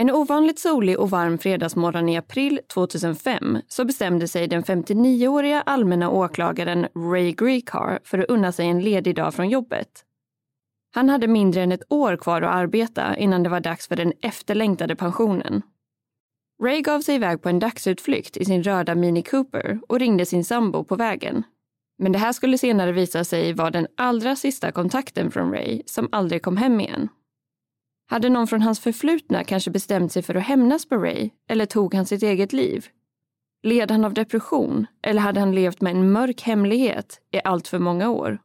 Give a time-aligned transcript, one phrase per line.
[0.00, 6.10] En ovanligt solig och varm fredagsmorgon i april 2005 så bestämde sig den 59-åriga allmänna
[6.10, 10.04] åklagaren Ray Greekar för att unna sig en ledig dag från jobbet.
[10.94, 14.12] Han hade mindre än ett år kvar att arbeta innan det var dags för den
[14.22, 15.62] efterlängtade pensionen.
[16.62, 20.44] Ray gav sig iväg på en dagsutflykt i sin röda Mini Cooper och ringde sin
[20.44, 21.42] sambo på vägen.
[21.98, 26.08] Men det här skulle senare visa sig vara den allra sista kontakten från Ray som
[26.12, 27.08] aldrig kom hem igen.
[28.10, 31.94] Hade någon från hans förflutna kanske bestämt sig för att hämnas på Ray eller tog
[31.94, 32.86] han sitt eget liv?
[33.62, 37.78] Led han av depression eller hade han levt med en mörk hemlighet i allt för
[37.78, 38.38] många år?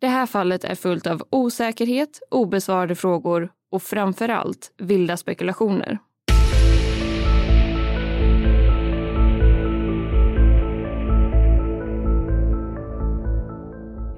[0.00, 5.98] Det här fallet är fullt av osäkerhet, obesvarade frågor och framför allt vilda spekulationer.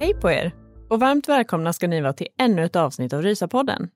[0.01, 0.53] Hej på er!
[0.91, 3.91] Och varmt välkomna ska ni vara till ännu ett avsnitt av Rysapodden.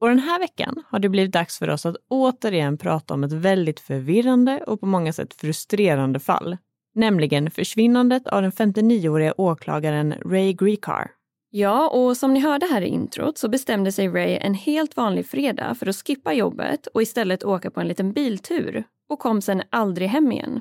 [0.00, 3.32] Och den här veckan har det blivit dags för oss att återigen prata om ett
[3.32, 6.56] väldigt förvirrande och på många sätt frustrerande fall.
[6.94, 11.10] Nämligen försvinnandet av den 59-åriga åklagaren Ray Greekar.
[11.50, 15.26] Ja, och som ni hörde här i introt så bestämde sig Ray en helt vanlig
[15.26, 19.62] fredag för att skippa jobbet och istället åka på en liten biltur och kom sen
[19.70, 20.60] aldrig hem igen.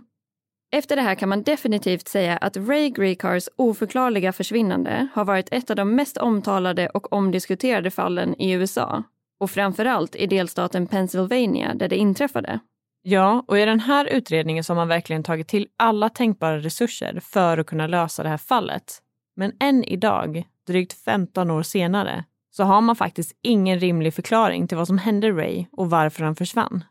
[0.72, 5.70] Efter det här kan man definitivt säga att Ray Greekars oförklarliga försvinnande har varit ett
[5.70, 9.04] av de mest omtalade och omdiskuterade fallen i USA.
[9.40, 12.60] Och framförallt i delstaten Pennsylvania där det inträffade.
[13.02, 17.20] Ja, och i den här utredningen så har man verkligen tagit till alla tänkbara resurser
[17.24, 19.02] för att kunna lösa det här fallet.
[19.36, 24.78] Men än idag, drygt 15 år senare, så har man faktiskt ingen rimlig förklaring till
[24.78, 26.84] vad som hände Ray och varför han försvann.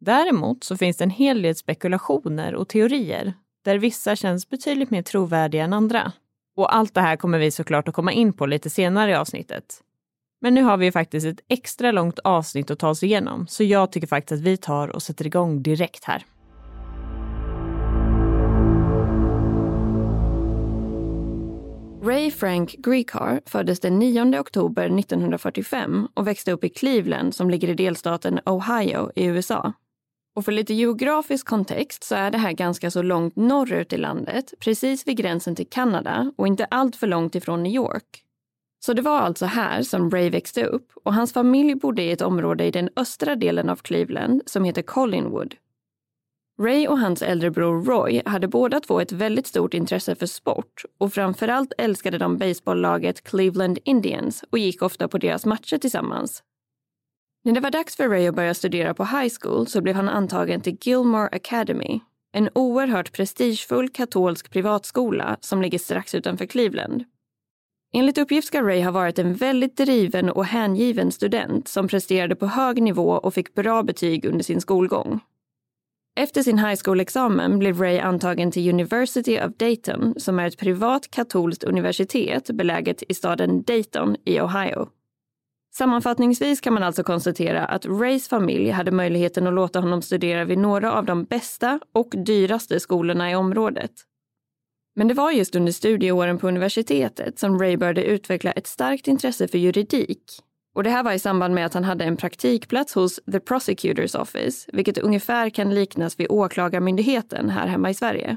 [0.00, 3.32] Däremot så finns det en hel del spekulationer och teorier
[3.64, 6.12] där vissa känns betydligt mer trovärdiga än andra.
[6.56, 9.82] Och allt det här kommer vi såklart att komma in på lite senare i avsnittet.
[10.40, 13.64] Men nu har vi ju faktiskt ett extra långt avsnitt att ta oss igenom, så
[13.64, 16.24] jag tycker faktiskt att vi tar och sätter igång direkt här.
[22.02, 27.68] Ray Frank Greekar föddes den 9 oktober 1945 och växte upp i Cleveland som ligger
[27.68, 29.72] i delstaten Ohio i USA.
[30.36, 34.54] Och för lite geografisk kontext så är det här ganska så långt norrut i landet,
[34.60, 38.24] precis vid gränsen till Kanada och inte allt för långt ifrån New York.
[38.80, 42.22] Så det var alltså här som Ray växte upp och hans familj bodde i ett
[42.22, 45.54] område i den östra delen av Cleveland som heter Collinwood.
[46.60, 50.84] Ray och hans äldre bror Roy hade båda två ett väldigt stort intresse för sport
[50.98, 56.42] och framförallt älskade de baseballlaget Cleveland Indians och gick ofta på deras matcher tillsammans.
[57.44, 60.08] När det var dags för Ray att börja studera på high school så blev han
[60.08, 62.00] antagen till Gilmore Academy,
[62.32, 67.04] en oerhört prestigefull katolsk privatskola som ligger strax utanför Cleveland.
[67.98, 72.46] Enligt uppgift ska Ray ha varit en väldigt driven och hängiven student som presterade på
[72.46, 75.20] hög nivå och fick bra betyg under sin skolgång.
[76.20, 81.10] Efter sin high school-examen blev Ray antagen till University of Dayton som är ett privat
[81.10, 84.88] katolskt universitet beläget i staden Dayton i Ohio.
[85.74, 90.58] Sammanfattningsvis kan man alltså konstatera att Rays familj hade möjligheten att låta honom studera vid
[90.58, 93.92] några av de bästa och dyraste skolorna i området.
[94.98, 99.48] Men det var just under studieåren på universitetet som Ray började utveckla ett starkt intresse
[99.48, 100.22] för juridik.
[100.74, 104.20] Och det här var i samband med att han hade en praktikplats hos The Prosecutor's
[104.20, 108.36] Office, vilket ungefär kan liknas vid Åklagarmyndigheten här hemma i Sverige.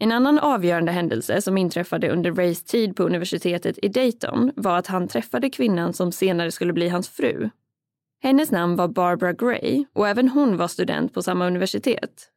[0.00, 4.86] En annan avgörande händelse som inträffade under Rays tid på universitetet i Dayton var att
[4.86, 7.50] han träffade kvinnan som senare skulle bli hans fru.
[8.22, 12.30] Hennes namn var Barbara Gray och även hon var student på samma universitet.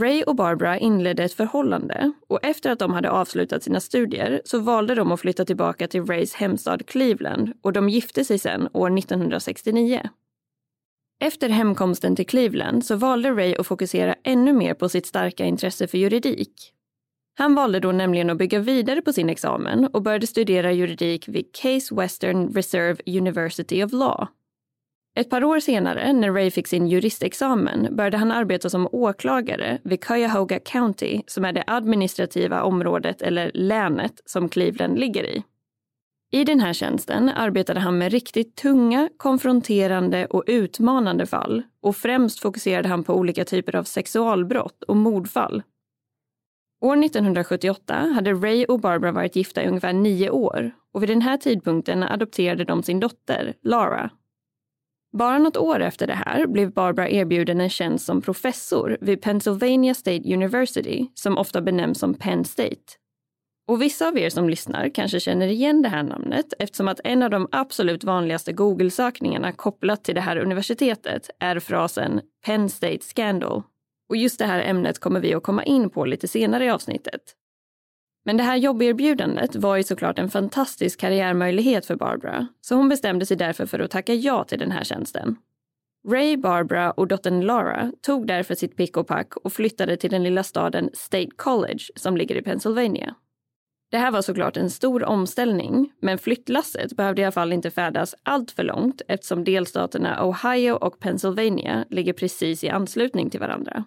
[0.00, 4.58] Ray och Barbara inledde ett förhållande och efter att de hade avslutat sina studier så
[4.58, 8.98] valde de att flytta tillbaka till Rays hemstad Cleveland och de gifte sig sedan år
[8.98, 10.10] 1969.
[11.20, 15.86] Efter hemkomsten till Cleveland så valde Ray att fokusera ännu mer på sitt starka intresse
[15.86, 16.72] för juridik.
[17.38, 21.52] Han valde då nämligen att bygga vidare på sin examen och började studera juridik vid
[21.52, 24.28] Case Western Reserve University of Law.
[25.14, 30.00] Ett par år senare, när Ray fick sin juristexamen, började han arbeta som åklagare vid
[30.00, 35.42] Cuyahoga County, som är det administrativa området eller länet som Cleveland ligger i.
[36.32, 42.40] I den här tjänsten arbetade han med riktigt tunga, konfronterande och utmanande fall och främst
[42.40, 45.62] fokuserade han på olika typer av sexualbrott och mordfall.
[46.80, 51.22] År 1978 hade Ray och Barbara varit gifta i ungefär nio år och vid den
[51.22, 54.10] här tidpunkten adopterade de sin dotter, Lara.
[55.12, 59.94] Bara något år efter det här blev Barbara erbjuden en tjänst som professor vid Pennsylvania
[59.94, 62.76] State University, som ofta benämns som Penn State.
[63.68, 67.22] Och vissa av er som lyssnar kanske känner igen det här namnet eftersom att en
[67.22, 73.62] av de absolut vanligaste Google-sökningarna kopplat till det här universitetet är frasen Penn State Scandal.
[74.08, 77.20] Och just det här ämnet kommer vi att komma in på lite senare i avsnittet.
[78.24, 83.26] Men det här jobberbjudandet var ju såklart en fantastisk karriärmöjlighet för Barbara, så hon bestämde
[83.26, 85.36] sig därför för att tacka ja till den här tjänsten.
[86.08, 90.22] Ray, Barbara och dottern Laura tog därför sitt pick och pack och flyttade till den
[90.22, 93.14] lilla staden State College som ligger i Pennsylvania.
[93.90, 98.14] Det här var såklart en stor omställning, men flyttlasset behövde i alla fall inte färdas
[98.22, 103.84] allt för långt eftersom delstaterna Ohio och Pennsylvania ligger precis i anslutning till varandra.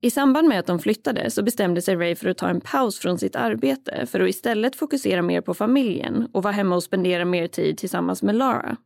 [0.00, 2.98] I samband med att de flyttade så bestämde sig Ray för att ta en paus
[2.98, 7.24] från sitt arbete för att istället fokusera mer på familjen och vara hemma och spendera
[7.24, 8.76] mer tid tillsammans med Lara.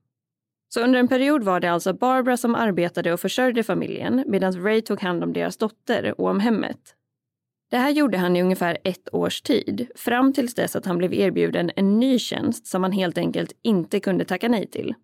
[0.69, 4.81] Så under en period var det alltså Barbara som arbetade och försörjde familjen medan Ray
[4.81, 6.95] tog hand om deras dotter och om hemmet.
[7.71, 11.15] Det här gjorde han i ungefär ett års tid, fram tills dess att han blev
[11.15, 14.95] erbjuden en ny tjänst som han helt enkelt inte kunde tacka nej till.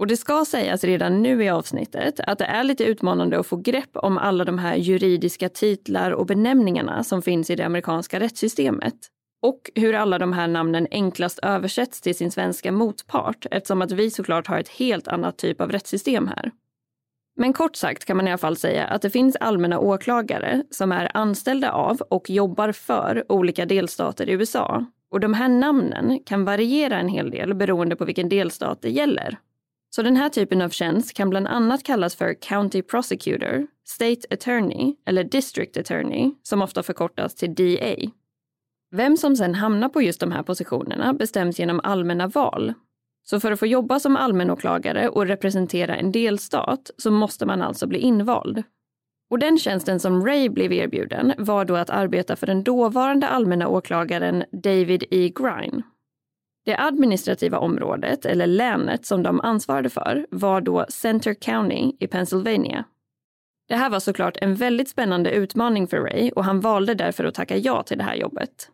[0.00, 3.56] Och det ska sägas redan nu i avsnittet att det är lite utmanande att få
[3.56, 8.94] grepp om alla de här juridiska titlar och benämningarna som finns i det amerikanska rättssystemet.
[9.42, 14.10] Och hur alla de här namnen enklast översätts till sin svenska motpart eftersom att vi
[14.10, 16.50] såklart har ett helt annat typ av rättssystem här.
[17.36, 20.92] Men kort sagt kan man i alla fall säga att det finns allmänna åklagare som
[20.92, 24.84] är anställda av och jobbar för olika delstater i USA.
[25.10, 29.38] Och de här namnen kan variera en hel del beroende på vilken delstat det gäller.
[29.90, 34.94] Så den här typen av tjänst kan bland annat kallas för County Prosecutor, State Attorney
[35.06, 38.10] eller District Attorney, som ofta förkortas till DA.
[38.90, 42.74] Vem som sen hamnar på just de här positionerna bestäms genom allmänna val.
[43.22, 47.86] Så för att få jobba som allmänåklagare och representera en delstat så måste man alltså
[47.86, 48.62] bli invald.
[49.30, 53.68] Och den tjänsten som Ray blev erbjuden var då att arbeta för den dåvarande allmänna
[53.68, 55.28] åklagaren David E.
[55.28, 55.82] Grine.
[56.64, 62.84] Det administrativa området, eller länet, som de ansvarade för var då Center County i Pennsylvania.
[63.68, 67.34] Det här var såklart en väldigt spännande utmaning för Ray och han valde därför att
[67.34, 68.70] tacka ja till det här jobbet.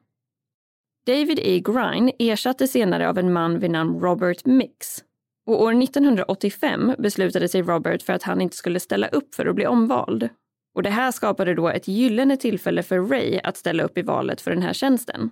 [1.06, 1.60] David E.
[1.60, 5.04] Grine ersattes senare av en man vid namn Robert Mix.
[5.46, 9.54] Och år 1985 beslutade sig Robert för att han inte skulle ställa upp för att
[9.54, 10.28] bli omvald.
[10.74, 14.40] Och det här skapade då ett gyllene tillfälle för Ray att ställa upp i valet
[14.40, 15.30] för den här tjänsten.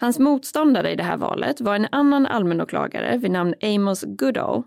[0.00, 4.62] Hans motståndare i det här valet var en annan allmänåklagare vid namn Amos Goodall.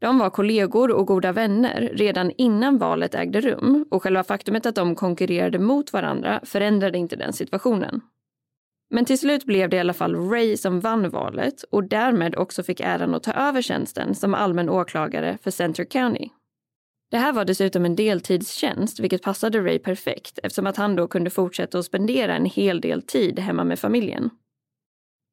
[0.00, 4.74] De var kollegor och goda vänner redan innan valet ägde rum och själva faktumet att
[4.74, 8.00] de konkurrerade mot varandra förändrade inte den situationen.
[8.90, 12.62] Men till slut blev det i alla fall Ray som vann valet och därmed också
[12.62, 16.28] fick äran att ta över tjänsten som allmän åklagare för Center County.
[17.10, 21.30] Det här var dessutom en deltidstjänst, vilket passade Ray perfekt eftersom att han då kunde
[21.30, 24.30] fortsätta att spendera en hel del tid hemma med familjen.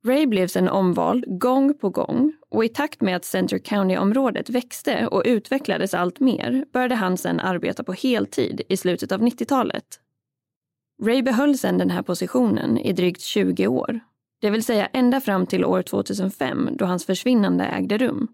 [0.08, 5.08] Ray blev sedan omvald gång på gång och i takt med att Center County-området växte
[5.08, 9.84] och utvecklades allt mer började han sedan arbeta på heltid i slutet av 90-talet.
[11.04, 14.00] Ray behöll sedan den här positionen i drygt 20 år.
[14.42, 18.28] Det vill säga ända fram till år 2005 då hans försvinnande ägde rum.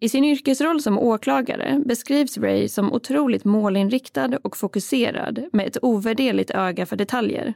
[0.00, 6.50] I sin yrkesroll som åklagare beskrivs Ray som otroligt målinriktad och fokuserad med ett ovärderligt
[6.50, 7.54] öga för detaljer.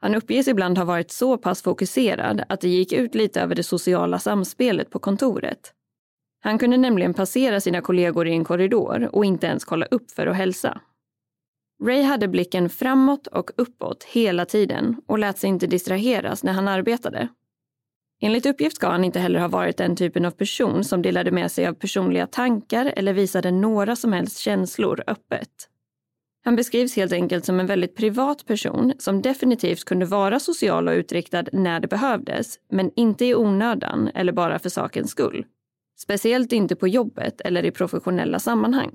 [0.00, 3.62] Han uppges ibland ha varit så pass fokuserad att det gick ut lite över det
[3.62, 5.72] sociala samspelet på kontoret.
[6.40, 10.26] Han kunde nämligen passera sina kollegor i en korridor och inte ens kolla upp för
[10.26, 10.80] att hälsa.
[11.84, 16.68] Ray hade blicken framåt och uppåt hela tiden och lät sig inte distraheras när han
[16.68, 17.28] arbetade.
[18.20, 21.52] Enligt uppgift ska han inte heller ha varit den typen av person som delade med
[21.52, 25.68] sig av personliga tankar eller visade några som helst känslor öppet.
[26.48, 30.92] Han beskrivs helt enkelt som en väldigt privat person som definitivt kunde vara social och
[30.92, 35.46] utriktad när det behövdes, men inte i onödan eller bara för sakens skull.
[35.98, 38.90] Speciellt inte på jobbet eller i professionella sammanhang.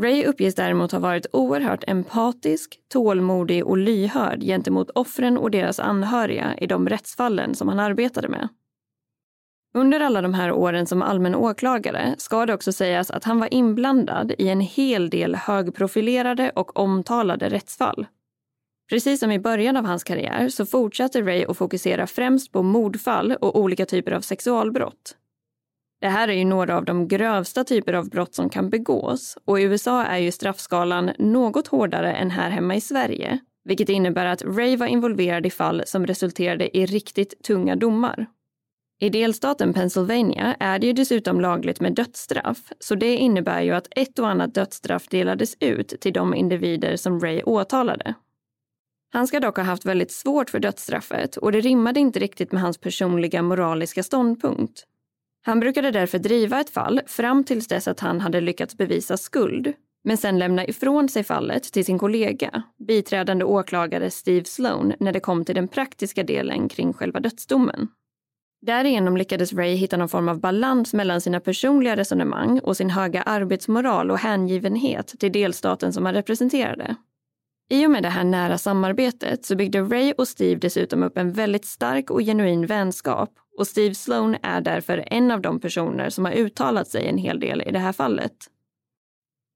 [0.00, 6.58] Ray uppges däremot ha varit oerhört empatisk, tålmodig och lyhörd gentemot offren och deras anhöriga
[6.58, 8.48] i de rättsfallen som han arbetade med.
[9.74, 13.54] Under alla de här åren som allmän åklagare ska det också sägas att han var
[13.54, 18.06] inblandad i en hel del högprofilerade och omtalade rättsfall.
[18.90, 23.32] Precis som i början av hans karriär så fortsatte Ray att fokusera främst på mordfall
[23.40, 25.16] och olika typer av sexualbrott.
[26.00, 29.60] Det här är ju några av de grövsta typer av brott som kan begås och
[29.60, 34.42] i USA är ju straffskalan något hårdare än här hemma i Sverige, vilket innebär att
[34.42, 38.26] Ray var involverad i fall som resulterade i riktigt tunga domar.
[39.02, 43.88] I delstaten Pennsylvania är det ju dessutom lagligt med dödsstraff, så det innebär ju att
[43.90, 48.14] ett och annat dödsstraff delades ut till de individer som Ray åtalade.
[49.12, 52.62] Han ska dock ha haft väldigt svårt för dödsstraffet och det rimmade inte riktigt med
[52.62, 54.84] hans personliga moraliska ståndpunkt.
[55.44, 59.72] Han brukade därför driva ett fall fram tills dess att han hade lyckats bevisa skuld,
[60.04, 65.20] men sen lämna ifrån sig fallet till sin kollega, biträdande åklagare Steve Sloan, när det
[65.20, 67.88] kom till den praktiska delen kring själva dödsdomen.
[68.66, 73.22] Därigenom lyckades Ray hitta någon form av balans mellan sina personliga resonemang och sin höga
[73.22, 76.96] arbetsmoral och hängivenhet till delstaten som han representerade.
[77.70, 81.32] I och med det här nära samarbetet så byggde Ray och Steve dessutom upp en
[81.32, 86.24] väldigt stark och genuin vänskap och Steve Sloan är därför en av de personer som
[86.24, 88.36] har uttalat sig en hel del i det här fallet.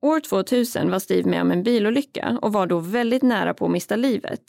[0.02, 3.70] År 2000 var Steve med om en bilolycka och var då väldigt nära på att
[3.70, 4.42] mista livet.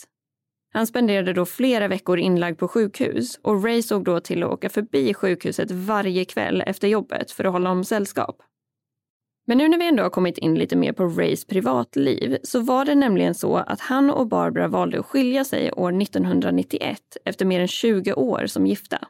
[0.74, 4.70] Han spenderade då flera veckor inlagd på sjukhus och Ray såg då till att åka
[4.70, 8.42] förbi sjukhuset varje kväll efter jobbet för att hålla om sällskap.
[9.48, 12.86] Men nu när vi ändå har kommit in lite mer på Rays privatliv så var
[12.86, 17.60] det nämligen så att han och Barbara valde att skilja sig år 1991 efter mer
[17.60, 19.08] än 20 år som gifta.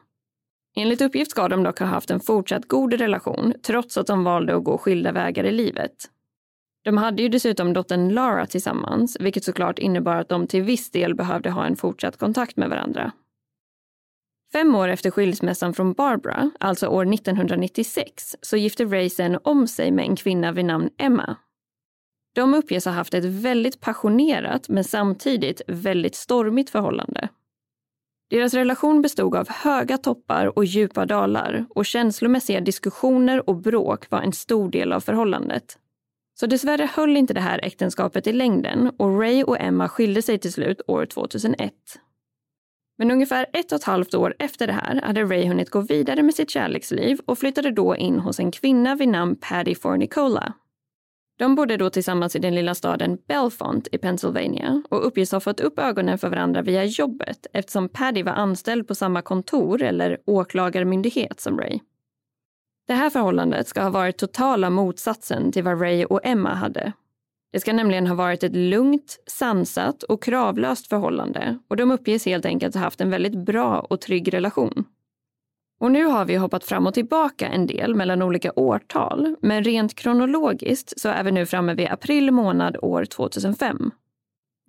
[0.76, 4.56] Enligt uppgift ska de dock ha haft en fortsatt god relation trots att de valde
[4.56, 6.10] att gå skilda vägar i livet.
[6.88, 11.16] De hade ju dessutom dottern Lara tillsammans, vilket såklart innebar att de till viss del
[11.16, 13.12] behövde ha en fortsatt kontakt med varandra.
[14.54, 19.92] Fem år efter skilsmässan från Barbara, alltså år 1996, så gifte Ray sen om sig
[19.92, 21.36] med en kvinna vid namn Emma.
[22.36, 27.30] De uppges ha haft ett väldigt passionerat men samtidigt väldigt stormigt förhållande.
[28.30, 34.22] Deras relation bestod av höga toppar och djupa dalar och känslomässiga diskussioner och bråk var
[34.22, 35.78] en stor del av förhållandet.
[36.40, 40.38] Så dessvärre höll inte det här äktenskapet i längden och Ray och Emma skilde sig
[40.38, 41.74] till slut år 2001.
[42.98, 46.24] Men ungefär ett och ett halvt år efter det här hade Ray hunnit gå vidare
[46.24, 50.54] med sitt kärleksliv och flyttade då in hos en kvinna vid namn Patty Fornicola.
[51.38, 55.60] De bodde då tillsammans i den lilla staden Belfont i Pennsylvania och uppges ha fått
[55.60, 61.40] upp ögonen för varandra via jobbet eftersom Paddy var anställd på samma kontor eller åklagarmyndighet
[61.40, 61.80] som Ray.
[62.88, 66.94] Det här förhållandet ska ha varit totala motsatsen till vad Ray och Emma hade.
[67.52, 72.46] Det ska nämligen ha varit ett lugnt, sansat och kravlöst förhållande och de uppges helt
[72.46, 74.86] enkelt ha haft en väldigt bra och trygg relation.
[75.80, 79.96] Och nu har vi hoppat fram och tillbaka en del mellan olika årtal, men rent
[79.96, 83.92] kronologiskt så är vi nu framme vid april månad år 2005.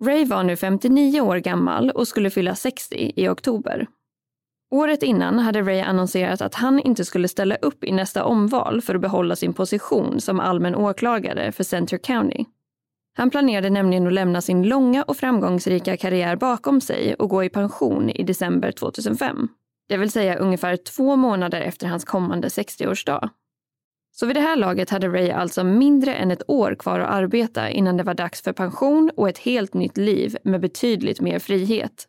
[0.03, 3.87] Ray var nu 59 år gammal och skulle fylla 60 i oktober.
[4.71, 8.95] Året innan hade Ray annonserat att han inte skulle ställa upp i nästa omval för
[8.95, 12.45] att behålla sin position som allmän åklagare för Center County.
[13.17, 17.49] Han planerade nämligen att lämna sin långa och framgångsrika karriär bakom sig och gå i
[17.49, 19.49] pension i december 2005
[19.89, 23.29] det vill säga ungefär två månader efter hans kommande 60-årsdag.
[24.11, 27.69] Så vid det här laget hade Ray alltså mindre än ett år kvar att arbeta
[27.69, 32.07] innan det var dags för pension och ett helt nytt liv med betydligt mer frihet.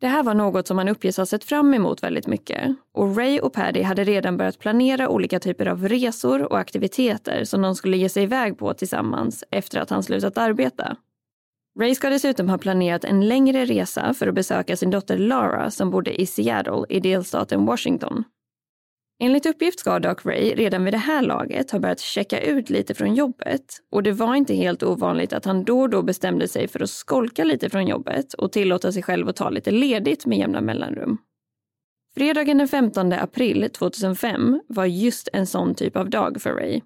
[0.00, 3.40] Det här var något som han uppges ha sett fram emot väldigt mycket och Ray
[3.40, 7.96] och Paddy hade redan börjat planera olika typer av resor och aktiviteter som de skulle
[7.96, 10.96] ge sig iväg på tillsammans efter att han slutat arbeta.
[11.80, 15.90] Ray ska dessutom ha planerat en längre resa för att besöka sin dotter Lara som
[15.90, 18.24] bodde i Seattle i delstaten Washington.
[19.22, 22.94] Enligt uppgift ska dock Ray redan vid det här laget ha börjat checka ut lite
[22.94, 26.68] från jobbet och det var inte helt ovanligt att han då och då bestämde sig
[26.68, 30.38] för att skolka lite från jobbet och tillåta sig själv att ta lite ledigt med
[30.38, 31.18] jämna mellanrum.
[32.14, 36.80] Fredagen den 15 april 2005 var just en sån typ av dag för Ray.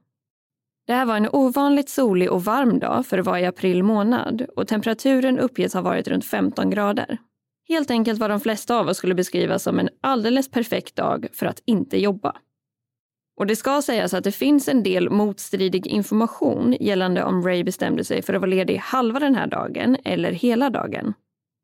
[0.86, 4.46] Det här var en ovanligt solig och varm dag för att vara i april månad
[4.56, 7.18] och temperaturen uppges ha varit runt 15 grader.
[7.68, 11.46] Helt enkelt vad de flesta av oss skulle beskriva som en alldeles perfekt dag för
[11.46, 12.36] att inte jobba.
[13.36, 18.04] Och det ska sägas att det finns en del motstridig information gällande om Ray bestämde
[18.04, 21.14] sig för att vara ledig halva den här dagen eller hela dagen.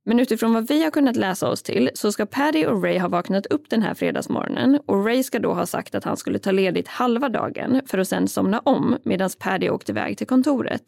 [0.04, 3.08] Men utifrån vad vi har kunnat läsa oss till så ska Paddy och Ray ha
[3.08, 6.50] vaknat upp den här fredagsmorgonen och Ray ska då ha sagt att han skulle ta
[6.50, 10.82] ledigt halva dagen för att sen somna om medan Paddy åkte iväg till kontoret.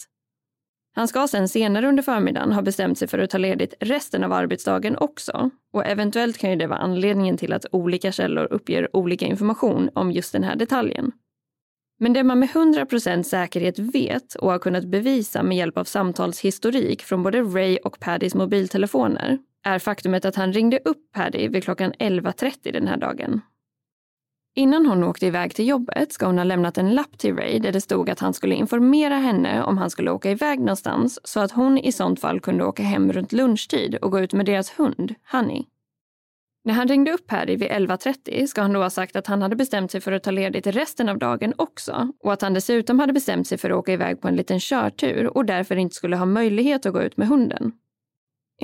[0.94, 4.32] Han ska sen senare under förmiddagen ha bestämt sig för att ta ledigt resten av
[4.32, 5.50] arbetsdagen också.
[5.72, 10.12] Och eventuellt kan ju det vara anledningen till att olika källor uppger olika information om
[10.12, 11.12] just den här detaljen.
[11.98, 17.02] Men det man med 100% säkerhet vet och har kunnat bevisa med hjälp av samtalshistorik
[17.02, 21.92] från både Ray och Paddys mobiltelefoner är faktumet att han ringde upp Paddy vid klockan
[21.92, 23.40] 11.30 den här dagen.
[24.54, 27.72] Innan hon åkte iväg till jobbet ska hon ha lämnat en lapp till Ray där
[27.72, 31.52] det stod att han skulle informera henne om han skulle åka iväg någonstans så att
[31.52, 35.14] hon i sånt fall kunde åka hem runt lunchtid och gå ut med deras hund,
[35.32, 35.64] Honey.
[36.64, 39.56] När han ringde upp Harry vid 11.30 ska han då ha sagt att han hade
[39.56, 43.12] bestämt sig för att ta ledigt resten av dagen också och att han dessutom hade
[43.12, 46.26] bestämt sig för att åka iväg på en liten körtur och därför inte skulle ha
[46.26, 47.72] möjlighet att gå ut med hunden.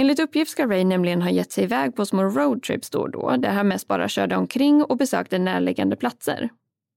[0.01, 3.37] Enligt uppgift ska Ray nämligen ha gett sig iväg på små roadtrips då och då
[3.37, 6.49] där han mest bara körde omkring och besökte närliggande platser.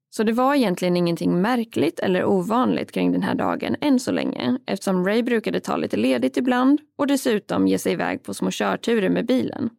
[0.09, 4.57] Så det var egentligen ingenting märkligt eller ovanligt kring den här dagen än så länge
[4.65, 9.09] eftersom Ray brukade ta lite ledigt ibland och dessutom ge sig iväg på små körturer
[9.09, 9.69] med bilen.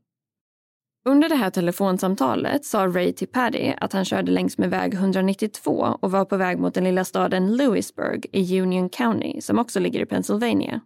[1.04, 5.98] Under det här telefonsamtalet sa Ray till Paddy att han körde längs med väg 192
[6.00, 10.00] och var på väg mot den lilla staden Lewisburg i Union County som också ligger
[10.00, 10.80] i Pennsylvania.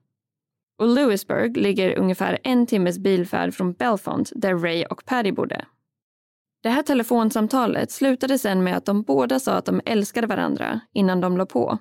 [0.78, 5.64] Och Lewisburg ligger ungefär en timmes bilfärd från Belfont där Ray och Paddy bodde.
[6.62, 11.20] Det här telefonsamtalet slutade sen med att de båda sa att de älskade varandra innan
[11.20, 11.78] de låg på.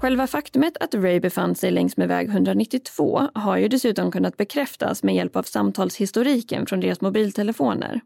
[0.00, 5.02] Själva faktumet att Ray befann sig längs med väg 192 har ju dessutom kunnat bekräftas
[5.02, 8.00] med hjälp av samtalshistoriken från deras mobiltelefoner.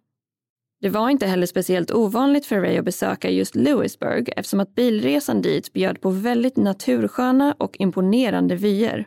[0.85, 5.42] Det var inte heller speciellt ovanligt för Ray att besöka just Lewisburg eftersom att bilresan
[5.42, 9.07] dit bjöd på väldigt natursköna och imponerande vyer.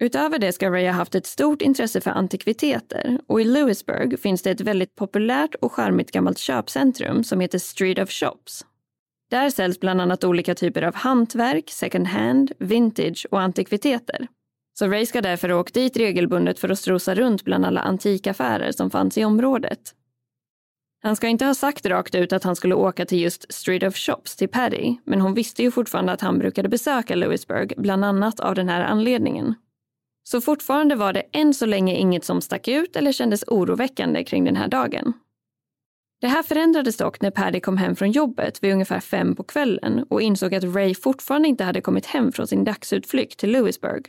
[0.00, 4.42] Utöver det ska Ray ha haft ett stort intresse för antikviteter och i Lewisburg finns
[4.42, 8.64] det ett väldigt populärt och charmigt gammalt köpcentrum som heter Street of Shops.
[9.30, 14.28] Där säljs bland annat olika typer av hantverk, second hand, vintage och antikviteter.
[14.78, 18.72] Så Ray ska därför ha åkt dit regelbundet för att strosa runt bland alla antikaffärer
[18.72, 19.94] som fanns i området.
[21.04, 23.96] Han ska inte ha sagt rakt ut att han skulle åka till just Street of
[23.96, 28.40] Shops till Paddy, men hon visste ju fortfarande att han brukade besöka Lewisburg, bland annat
[28.40, 29.54] av den här anledningen.
[30.28, 34.44] Så fortfarande var det än så länge inget som stack ut eller kändes oroväckande kring
[34.44, 35.12] den här dagen.
[36.20, 40.06] Det här förändrades dock när Paddy kom hem från jobbet vid ungefär fem på kvällen
[40.10, 44.06] och insåg att Ray fortfarande inte hade kommit hem från sin dagsutflykt till Lewisburg.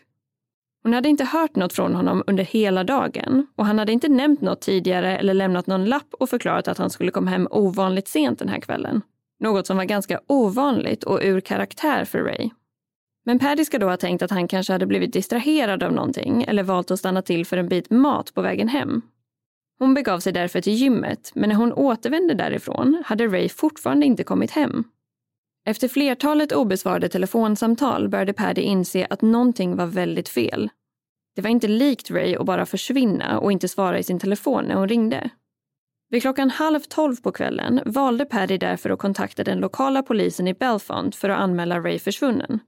[0.86, 4.42] Hon hade inte hört något från honom under hela dagen och han hade inte nämnt
[4.42, 8.40] något tidigare eller lämnat någon lapp och förklarat att han skulle komma hem ovanligt sent
[8.40, 9.02] den här kvällen.
[9.40, 12.50] Något som var ganska ovanligt och ur karaktär för Ray.
[13.26, 16.64] Men Paddy ska då ha tänkt att han kanske hade blivit distraherad av någonting eller
[16.64, 19.02] valt att stanna till för en bit mat på vägen hem.
[19.80, 24.24] Hon begav sig därför till gymmet, men när hon återvände därifrån hade Ray fortfarande inte
[24.24, 24.84] kommit hem.
[25.68, 30.70] Efter flertalet obesvarade telefonsamtal började Paddy inse att någonting var väldigt fel.
[31.36, 34.76] Det var inte likt Ray att bara försvinna och inte svara i sin telefon när
[34.76, 35.30] hon ringde.
[36.10, 40.54] Vid klockan halv tolv på kvällen valde Paddy därför att kontakta den lokala polisen i
[40.54, 42.60] Belfont för att anmäla Ray försvunnen.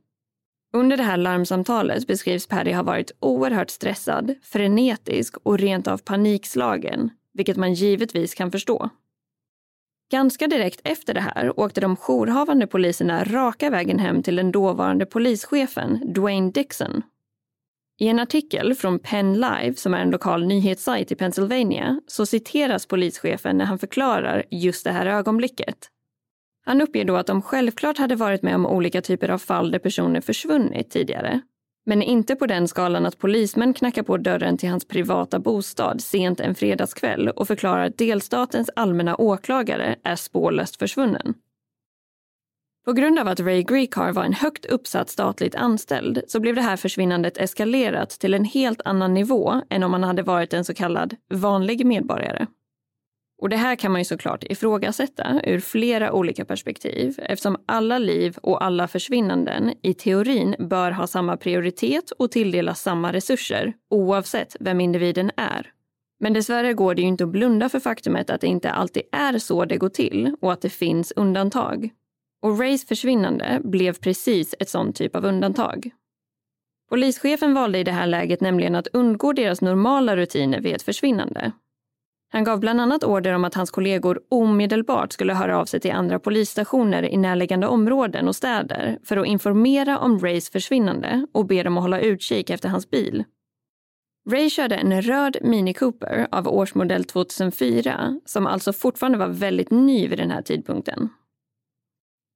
[0.73, 7.09] Under det här larmsamtalet beskrivs Paddy ha varit oerhört stressad, frenetisk och rent av panikslagen,
[7.33, 8.89] vilket man givetvis kan förstå.
[10.11, 15.05] Ganska direkt efter det här åkte de jourhavande poliserna raka vägen hem till den dåvarande
[15.05, 17.01] polischefen Dwayne Dixon.
[17.99, 22.85] I en artikel från Penn Live, som är en lokal nyhetssajt i Pennsylvania, så citeras
[22.85, 25.77] polischefen när han förklarar just det här ögonblicket.
[26.65, 29.79] Han uppger då att de självklart hade varit med om olika typer av fall där
[29.79, 31.41] personer försvunnit tidigare.
[31.89, 36.39] Men inte på den skalan att polismän knackar på dörren till hans privata bostad sent
[36.39, 41.33] en fredagskväll och förklarar att delstatens allmänna åklagare är spårlöst försvunnen.
[42.85, 46.61] På grund av att Ray Greekar var en högt uppsatt statligt anställd så blev det
[46.61, 50.73] här försvinnandet eskalerat till en helt annan nivå än om han hade varit en så
[50.73, 52.47] kallad vanlig medborgare.
[53.39, 58.37] Och det här kan man ju såklart ifrågasätta ur flera olika perspektiv eftersom alla liv
[58.41, 64.81] och alla försvinnanden i teorin bör ha samma prioritet och tilldelas samma resurser oavsett vem
[64.81, 65.71] individen är.
[66.19, 69.37] Men dessvärre går det ju inte att blunda för faktumet att det inte alltid är
[69.37, 71.89] så det går till och att det finns undantag.
[72.41, 75.91] Och Rays försvinnande blev precis ett sånt typ av undantag.
[76.89, 81.51] Polischefen valde i det här läget nämligen att undgå deras normala rutiner vid ett försvinnande.
[82.29, 85.91] Han gav bland annat order om att hans kollegor omedelbart skulle höra av sig till
[85.91, 91.63] andra polisstationer i närliggande områden och städer för att informera om Rays försvinnande och be
[91.63, 93.23] dem att hålla utkik efter hans bil.
[94.29, 100.07] Ray körde en röd Mini Cooper av årsmodell 2004 som alltså fortfarande var väldigt ny
[100.07, 101.09] vid den här tidpunkten.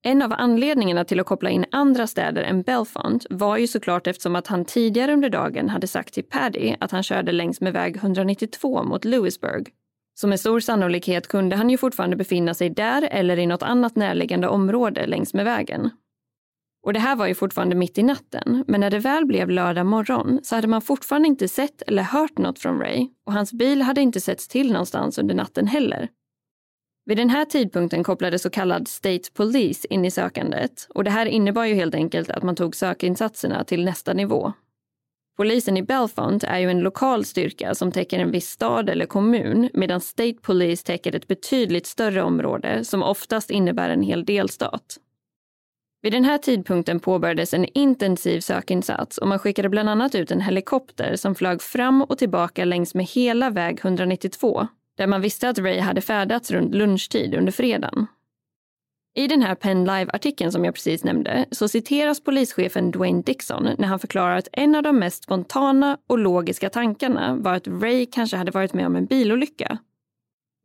[0.04, 4.36] En av anledningarna till att koppla in andra städer än Belfont var ju såklart eftersom
[4.36, 7.96] att han tidigare under dagen hade sagt till Paddy att han körde längs med väg
[7.96, 9.74] 192 mot Lewisburg.
[10.22, 13.96] Så med stor sannolikhet kunde han ju fortfarande befinna sig där eller i något annat
[13.96, 15.90] närliggande område längs med vägen.
[16.84, 19.86] Och det här var ju fortfarande mitt i natten, men när det väl blev lördag
[19.86, 23.82] morgon så hade man fortfarande inte sett eller hört något från Ray och hans bil
[23.82, 26.10] hade inte setts till någonstans under natten heller.
[27.06, 31.26] Vid den här tidpunkten kopplades så kallad State Police in i sökandet och det här
[31.26, 34.54] innebar ju helt enkelt att man tog sökinsatserna till nästa nivå.
[35.42, 39.70] Polisen i Belfont är ju en lokal styrka som täcker en viss stad eller kommun
[39.74, 44.98] medan State Police täcker ett betydligt större område som oftast innebär en hel delstat.
[46.02, 50.42] Vid den här tidpunkten påbörjades en intensiv sökinsats och man skickade bland annat ut en
[50.42, 55.60] helikopter som flög fram och tillbaka längs med hela väg 192 där man visste att
[55.60, 58.08] Ray hade färdats runt lunchtid under fredagen.
[59.16, 63.88] I den här Penn Live-artikeln som jag precis nämnde så citeras polischefen Dwayne Dixon när
[63.88, 68.38] han förklarar att en av de mest spontana och logiska tankarna var att Ray kanske
[68.38, 69.78] hade varit med om en bilolycka.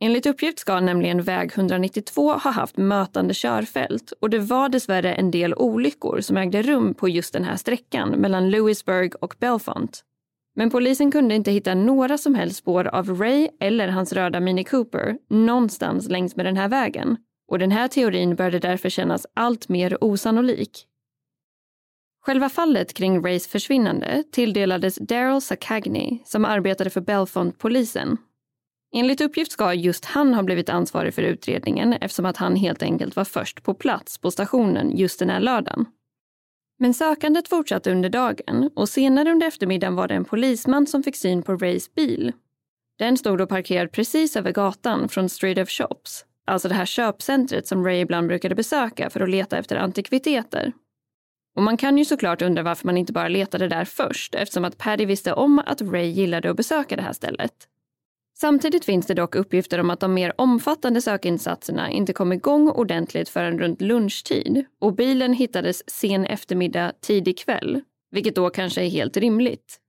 [0.01, 5.31] Enligt uppgift ska nämligen väg 192 ha haft mötande körfält och det var dessvärre en
[5.31, 10.03] del olyckor som ägde rum på just den här sträckan mellan Lewisburg och Belfont.
[10.55, 14.65] Men polisen kunde inte hitta några som helst spår av Ray eller hans röda Mini
[14.65, 17.17] Cooper någonstans längs med den här vägen.
[17.49, 20.87] Och den här teorin började därför kännas allt mer osannolik.
[22.27, 28.17] Själva fallet kring Rays försvinnande tilldelades Daryl Sakagny som arbetade för Belfont-polisen.
[28.95, 33.17] Enligt uppgift ska just han ha blivit ansvarig för utredningen eftersom att han helt enkelt
[33.17, 35.87] var först på plats på stationen just den här lördagen.
[36.79, 41.17] Men sökandet fortsatte under dagen och senare under eftermiddagen var det en polisman som fick
[41.17, 42.33] syn på Rays bil.
[42.99, 47.67] Den stod och parkerad precis över gatan från Street of Shops, alltså det här köpcentret
[47.67, 50.73] som Ray ibland brukade besöka för att leta efter antikviteter.
[51.57, 54.79] Och man kan ju såklart undra varför man inte bara letade där först eftersom att
[54.79, 57.53] Paddy visste om att Ray gillade att besöka det här stället.
[58.39, 63.29] Samtidigt finns det dock uppgifter om att de mer omfattande sökinsatserna inte kom igång ordentligt
[63.29, 67.81] förrän runt lunchtid och bilen hittades sen eftermiddag, tidig kväll,
[68.11, 69.81] vilket då kanske är helt rimligt.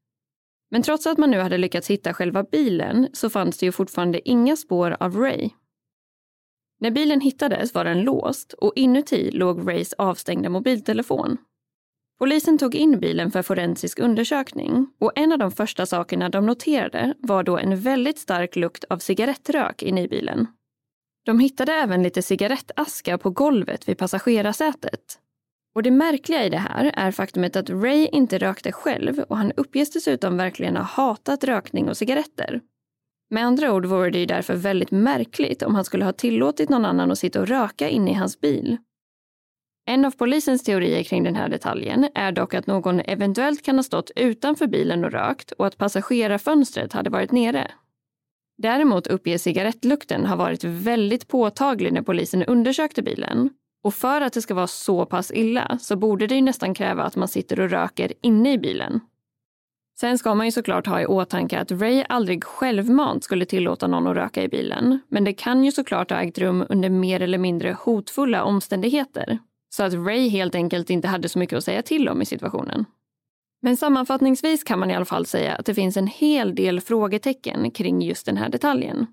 [0.71, 4.29] Men trots att man nu hade lyckats hitta själva bilen så fanns det ju fortfarande
[4.29, 5.49] inga spår av Ray.
[6.79, 11.37] När bilen hittades var den låst och inuti låg Rays avstängda mobiltelefon.
[12.19, 17.13] Polisen tog in bilen för forensisk undersökning och en av de första sakerna de noterade
[17.19, 20.47] var då en väldigt stark lukt av cigarettrök inne i bilen.
[21.25, 25.19] De hittade även lite cigarettaska på golvet vid passagerarsätet.
[25.75, 29.51] Och det märkliga i det här är faktumet att Ray inte rökte själv och han
[29.57, 32.61] uppges dessutom verkligen ha hatat rökning och cigaretter.
[33.29, 36.85] Med andra ord vore det ju därför väldigt märkligt om han skulle ha tillåtit någon
[36.85, 38.77] annan att sitta och röka inne i hans bil.
[39.89, 43.83] En av polisens teorier kring den här detaljen är dock att någon eventuellt kan ha
[43.83, 47.71] stått utanför bilen och rökt och att passagerarfönstret hade varit nere.
[48.57, 53.49] Däremot uppges cigarettlukten ha varit väldigt påtaglig när polisen undersökte bilen.
[53.83, 57.03] Och för att det ska vara så pass illa så borde det ju nästan kräva
[57.03, 58.99] att man sitter och röker inne i bilen.
[59.99, 64.07] Sen ska man ju såklart ha i åtanke att Ray aldrig självmant skulle tillåta någon
[64.07, 64.99] att röka i bilen.
[65.07, 69.39] Men det kan ju såklart ha ägt rum under mer eller mindre hotfulla omständigheter.
[69.69, 72.85] Så att Ray helt enkelt inte hade så mycket att säga till om i situationen.
[73.61, 77.71] Men sammanfattningsvis kan man i alla fall säga att det finns en hel del frågetecken
[77.71, 79.07] kring just den här detaljen.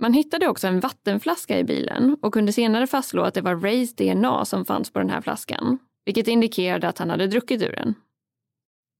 [0.00, 3.96] Man hittade också en vattenflaska i bilen och kunde senare fastslå att det var Rays
[3.96, 7.94] DNA som fanns på den här flaskan, vilket indikerade att han hade druckit ur den.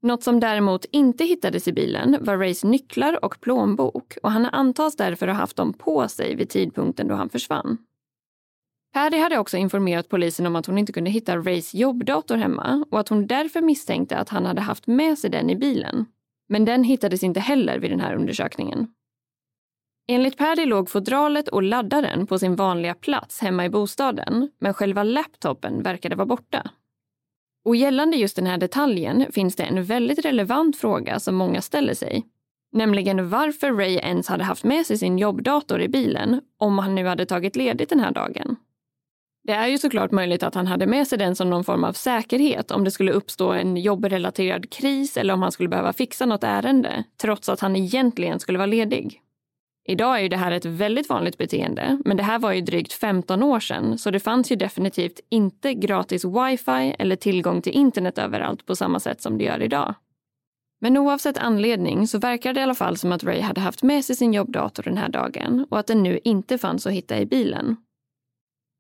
[0.03, 4.97] Något som däremot inte hittades i bilen var Rays nycklar och plånbok och han antas
[4.97, 7.79] därför ha haft dem på sig vid tidpunkten då han försvann.
[8.93, 13.01] Paddy hade också informerat polisen om att hon inte kunde hitta Rays jobbdator hemma och
[13.01, 16.07] att hon därför misstänkte att han hade haft med sig den i bilen.
[16.49, 18.89] Men den hittades inte heller vid den här undersökningen.
[20.09, 25.03] Enligt Paddy låg fodralet och laddaren på sin vanliga plats hemma i bostaden men själva
[25.03, 26.71] laptopen verkade vara borta.
[27.65, 31.95] Och gällande just den här detaljen finns det en väldigt relevant fråga som många ställer
[31.95, 32.27] sig.
[32.73, 37.07] Nämligen varför Ray ens hade haft med sig sin jobbdator i bilen om han nu
[37.07, 38.57] hade tagit ledigt den här dagen.
[39.45, 41.93] Det är ju såklart möjligt att han hade med sig den som någon form av
[41.93, 46.45] säkerhet om det skulle uppstå en jobbrelaterad kris eller om han skulle behöva fixa något
[46.45, 49.23] ärende, trots att han egentligen skulle vara ledig.
[49.91, 52.93] Idag är ju det här ett väldigt vanligt beteende, men det här var ju drygt
[52.93, 58.19] 15 år sedan så det fanns ju definitivt inte gratis wifi eller tillgång till internet
[58.19, 59.95] överallt på samma sätt som det gör idag.
[60.81, 64.05] Men oavsett anledning så verkar det i alla fall som att Ray hade haft med
[64.05, 67.27] sig sin jobbdator den här dagen och att den nu inte fanns att hitta i
[67.27, 67.77] bilen.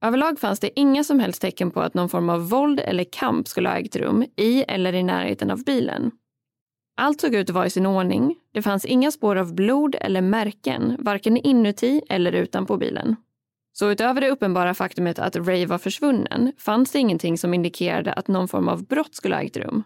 [0.05, 3.49] Överlag fanns det inga som helst tecken på att någon form av våld eller kamp
[3.49, 6.11] skulle ha ägt rum i eller i närheten av bilen.
[7.01, 8.37] Allt såg ut att vara i sin ordning.
[8.53, 13.17] Det fanns inga spår av blod eller märken, varken inuti eller utanpå bilen.
[13.73, 18.29] Så utöver det uppenbara faktumet att Ray var försvunnen fanns det ingenting som indikerade att
[18.29, 19.83] någon form av brott skulle ha ägt rum.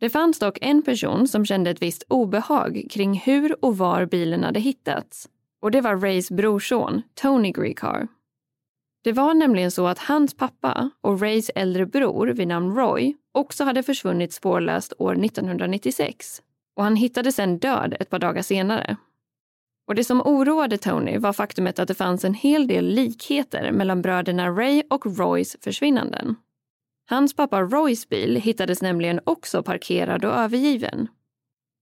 [0.00, 4.44] Det fanns dock en person som kände ett visst obehag kring hur och var bilen
[4.44, 5.28] hade hittats.
[5.62, 8.08] Och det var Rays brorson, Tony Greekar.
[9.04, 13.64] Det var nämligen så att hans pappa och Rays äldre bror vid namn Roy också
[13.64, 16.42] hade försvunnit spårlöst år 1996
[16.76, 18.96] och han hittades sen död ett par dagar senare.
[19.86, 24.02] Och det som oroade Tony var faktumet att det fanns en hel del likheter mellan
[24.02, 26.36] bröderna Ray och Roys försvinnanden.
[27.08, 31.08] Hans pappa Roys bil hittades nämligen också parkerad och övergiven.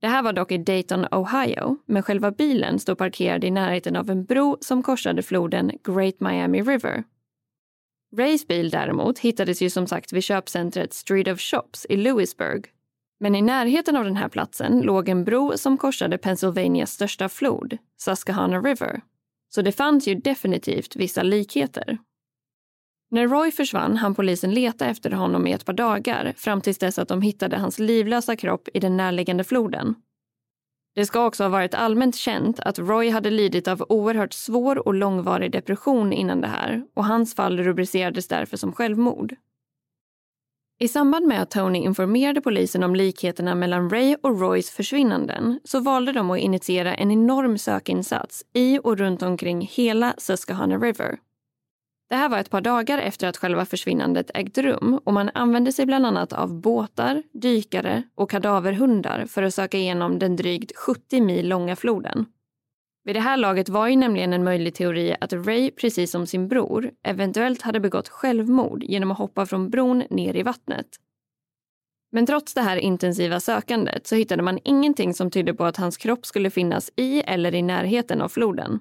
[0.01, 4.11] Det här var dock i Dayton, Ohio, men själva bilen stod parkerad i närheten av
[4.11, 7.05] en bro som korsade floden Great Miami River.
[8.17, 12.67] Rays bil däremot hittades ju som sagt vid köpcentret Street of Shops i Lewisburg.
[13.21, 17.79] Men i närheten av den här platsen låg en bro som korsade Pennsylvanias största flod,
[17.99, 19.01] Susquehanna River.
[19.55, 21.99] Så det fanns ju definitivt vissa likheter.
[23.11, 26.99] När Roy försvann hann polisen leta efter honom i ett par dagar fram tills dess
[26.99, 29.95] att de hittade hans livlösa kropp i den närliggande floden.
[30.95, 34.95] Det ska också ha varit allmänt känt att Roy hade lidit av oerhört svår och
[34.95, 39.35] långvarig depression innan det här och hans fall rubricerades därför som självmord.
[40.79, 45.81] I samband med att Tony informerade polisen om likheterna mellan Ray och Roys försvinnanden så
[45.81, 51.19] valde de att initiera en enorm sökinsats i och runt omkring hela Susquehanna River.
[52.13, 55.73] Det här var ett par dagar efter att själva försvinnandet ägt rum och man använde
[55.73, 61.21] sig bland annat av båtar, dykare och kadaverhundar för att söka igenom den drygt 70
[61.21, 62.27] mil långa floden.
[63.05, 66.49] Vid det här laget var ju nämligen en möjlig teori att Ray, precis som sin
[66.49, 70.87] bror, eventuellt hade begått självmord genom att hoppa från bron ner i vattnet.
[72.11, 75.97] Men trots det här intensiva sökandet så hittade man ingenting som tydde på att hans
[75.97, 78.81] kropp skulle finnas i eller i närheten av floden.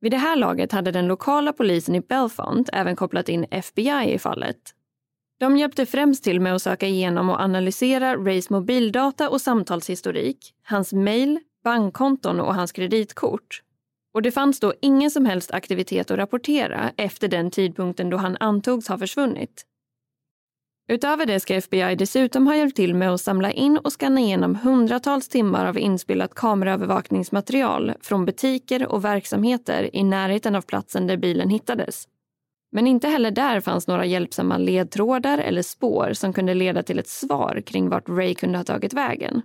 [0.00, 4.18] Vid det här laget hade den lokala polisen i Belfont även kopplat in FBI i
[4.18, 4.56] fallet.
[5.40, 10.92] De hjälpte främst till med att söka igenom och analysera Rays mobildata och samtalshistorik, hans
[10.92, 13.62] mejl, bankkonton och hans kreditkort.
[14.14, 18.36] Och det fanns då ingen som helst aktivitet att rapportera efter den tidpunkten då han
[18.40, 19.66] antogs ha försvunnit.
[20.90, 24.54] Utöver det ska FBI dessutom ha hjälpt till med att samla in och skanna igenom
[24.54, 31.50] hundratals timmar av inspelat kameraövervakningsmaterial från butiker och verksamheter i närheten av platsen där bilen
[31.50, 32.04] hittades.
[32.72, 37.08] Men inte heller där fanns några hjälpsamma ledtrådar eller spår som kunde leda till ett
[37.08, 39.42] svar kring vart Ray kunde ha tagit vägen.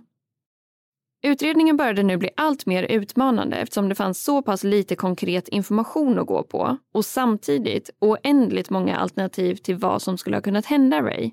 [1.22, 6.18] Utredningen började nu bli allt mer utmanande eftersom det fanns så pass lite konkret information
[6.18, 11.02] att gå på och samtidigt oändligt många alternativ till vad som skulle ha kunnat hända
[11.02, 11.30] Ray.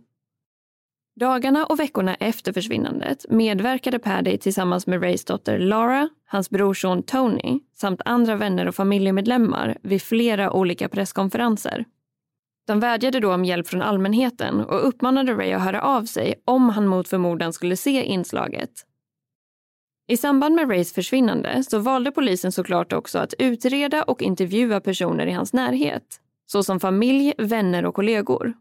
[1.16, 7.60] Dagarna och veckorna efter försvinnandet medverkade Paddy tillsammans med Rays dotter Lara, hans brorson Tony
[7.76, 11.86] samt andra vänner och familjemedlemmar vid flera olika presskonferenser.
[12.68, 16.70] De vädjade då om hjälp från allmänheten och uppmanade Ray att höra av sig om
[16.70, 18.70] han mot förmodan skulle se inslaget
[20.14, 25.28] i samband med Rays försvinnande så valde polisen såklart också att utreda och intervjua personer
[25.28, 26.04] i hans närhet,
[26.46, 28.54] såsom familj, vänner och kollegor.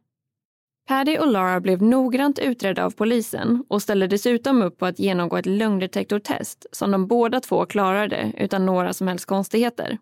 [0.89, 5.37] Paddy och Lara blev noggrant utredda av polisen och ställde dessutom upp på att genomgå
[5.37, 9.99] ett lögndetektortest som de båda två klarade utan några som helst konstigheter.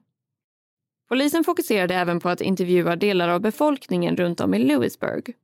[1.08, 5.34] Polisen fokuserade även på att intervjua delar av befolkningen runt om i Lewisburg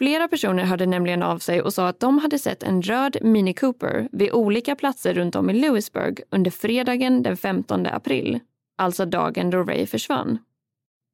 [0.00, 3.54] Flera personer hörde nämligen av sig och sa att de hade sett en röd Mini
[3.54, 8.40] Cooper vid olika platser runt om i Lewisburg under fredagen den 15 april,
[8.78, 10.38] alltså dagen då Ray försvann.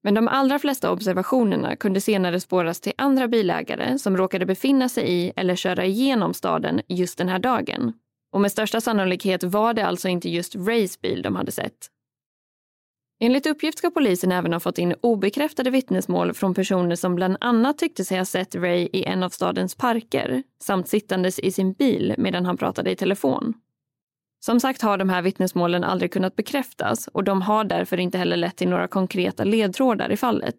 [0.03, 5.12] Men de allra flesta observationerna kunde senare spåras till andra bilägare som råkade befinna sig
[5.12, 7.92] i eller köra igenom staden just den här dagen.
[8.33, 11.90] Och med största sannolikhet var det alltså inte just Rays bil de hade sett.
[13.20, 17.79] Enligt uppgift ska polisen även ha fått in obekräftade vittnesmål från personer som bland annat
[17.79, 22.14] tyckte sig ha sett Ray i en av stadens parker samt sittandes i sin bil
[22.18, 23.55] medan han pratade i telefon.
[24.40, 28.37] Som sagt har de här vittnesmålen aldrig kunnat bekräftas och de har därför inte heller
[28.37, 30.57] lett till några konkreta ledtrådar i fallet.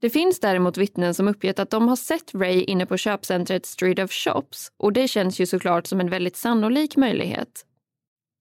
[0.00, 3.98] Det finns däremot vittnen som uppgett att de har sett Ray inne på köpcentret Street
[3.98, 7.64] of Shops och det känns ju såklart som en väldigt sannolik möjlighet.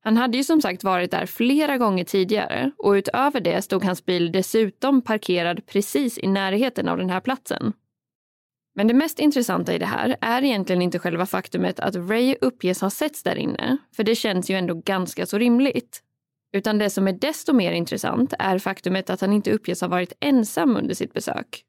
[0.05, 4.05] Han hade ju som sagt varit där flera gånger tidigare och utöver det stod hans
[4.05, 7.73] bil dessutom parkerad precis i närheten av den här platsen.
[8.75, 12.81] Men det mest intressanta i det här är egentligen inte själva faktumet att Ray uppges
[12.81, 16.01] ha setts där inne, för det känns ju ändå ganska så rimligt.
[16.53, 20.13] Utan det som är desto mer intressant är faktumet att han inte uppges ha varit
[20.19, 21.63] ensam under sitt besök.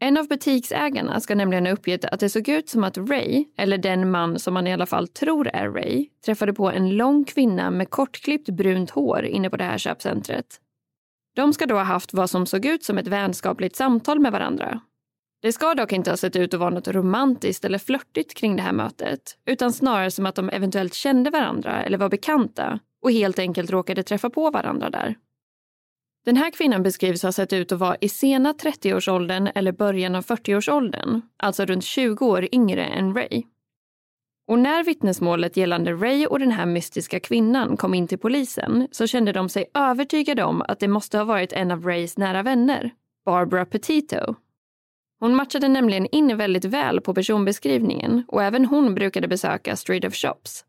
[0.00, 3.78] En av butiksägarna ska nämligen ha uppgett att det såg ut som att Ray, eller
[3.78, 7.70] den man som man i alla fall tror är Ray, träffade på en lång kvinna
[7.70, 10.60] med kortklippt brunt hår inne på det här köpcentret.
[11.36, 14.80] De ska då ha haft vad som såg ut som ett vänskapligt samtal med varandra.
[15.42, 18.62] Det ska dock inte ha sett ut att vara något romantiskt eller flörtigt kring det
[18.62, 23.38] här mötet, utan snarare som att de eventuellt kände varandra eller var bekanta och helt
[23.38, 25.14] enkelt råkade träffa på varandra där.
[26.24, 30.24] Den här kvinnan beskrivs ha sett ut att vara i sena 30-årsåldern eller början av
[30.24, 33.42] 40-årsåldern, alltså runt 20 år yngre än Ray.
[34.48, 39.06] Och när vittnesmålet gällande Ray och den här mystiska kvinnan kom in till polisen så
[39.06, 42.90] kände de sig övertygade om att det måste ha varit en av Rays nära vänner,
[43.24, 44.34] Barbara Petito.
[45.20, 50.14] Hon matchade nämligen in väldigt väl på personbeskrivningen och även hon brukade besöka Street of
[50.14, 50.64] Shops,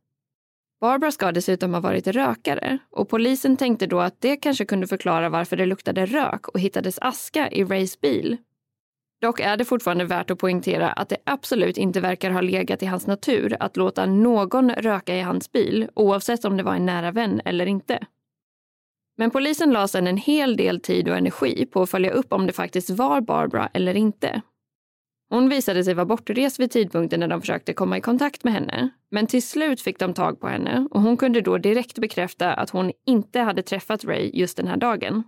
[0.82, 5.30] Barbara ska dessutom ha varit rökare och polisen tänkte då att det kanske kunde förklara
[5.30, 8.38] varför det luktade rök och hittades aska i Rays bil.
[9.22, 12.86] Dock är det fortfarande värt att poängtera att det absolut inte verkar ha legat i
[12.86, 17.12] hans natur att låta någon röka i hans bil oavsett om det var en nära
[17.12, 18.00] vän eller inte.
[19.18, 22.48] Men polisen la sedan en hel del tid och energi på att följa upp om
[22.48, 24.42] det faktiskt var Barbara eller inte.
[25.30, 28.89] Hon visade sig vara bortrest vid tidpunkten när de försökte komma i kontakt med henne.
[29.12, 32.70] Men till slut fick de tag på henne och hon kunde då direkt bekräfta att
[32.70, 35.24] hon inte hade träffat Ray just den här dagen.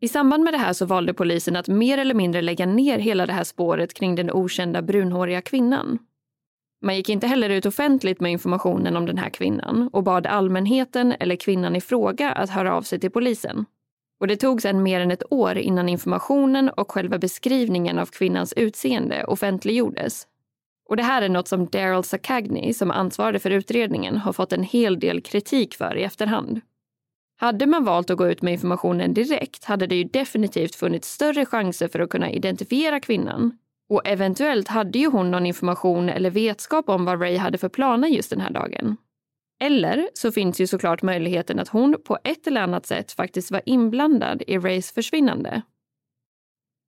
[0.00, 3.26] I samband med det här så valde polisen att mer eller mindre lägga ner hela
[3.26, 5.98] det här spåret kring den okända brunhåriga kvinnan.
[6.82, 11.14] Man gick inte heller ut offentligt med informationen om den här kvinnan och bad allmänheten
[11.20, 13.64] eller kvinnan i fråga att höra av sig till polisen.
[14.20, 18.52] Och det tog sedan mer än ett år innan informationen och själva beskrivningen av kvinnans
[18.52, 20.26] utseende offentliggjordes.
[20.88, 24.62] Och det här är något som Daryl Sakagny, som ansvarade för utredningen, har fått en
[24.62, 26.60] hel del kritik för i efterhand.
[27.40, 31.46] Hade man valt att gå ut med informationen direkt hade det ju definitivt funnits större
[31.46, 33.58] chanser för att kunna identifiera kvinnan.
[33.88, 38.08] Och eventuellt hade ju hon någon information eller vetskap om vad Ray hade för planer
[38.08, 38.96] just den här dagen.
[39.60, 43.62] Eller så finns ju såklart möjligheten att hon på ett eller annat sätt faktiskt var
[43.66, 45.62] inblandad i Rays försvinnande.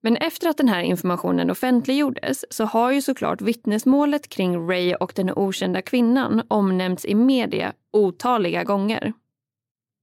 [0.02, 5.12] Men efter att den här informationen offentliggjordes så har ju såklart vittnesmålet kring Ray och
[5.16, 9.12] den okända kvinnan omnämnts i media otaliga gånger.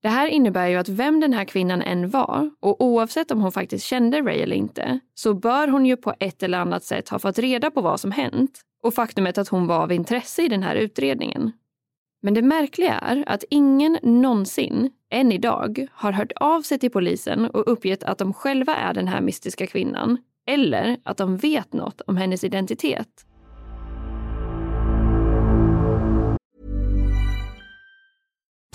[0.01, 3.51] Det här innebär ju att vem den här kvinnan än var, och oavsett om hon
[3.51, 7.19] faktiskt kände Ray eller inte, så bör hon ju på ett eller annat sätt ha
[7.19, 10.63] fått reda på vad som hänt och faktumet att hon var av intresse i den
[10.63, 11.51] här utredningen.
[12.28, 17.46] Men det märkliga är att ingen någonsin, än idag, har hört av sig till polisen
[17.46, 22.02] och uppgett att de själva är den här mystiska kvinnan eller att de vet något
[22.02, 23.08] om hennes identitet.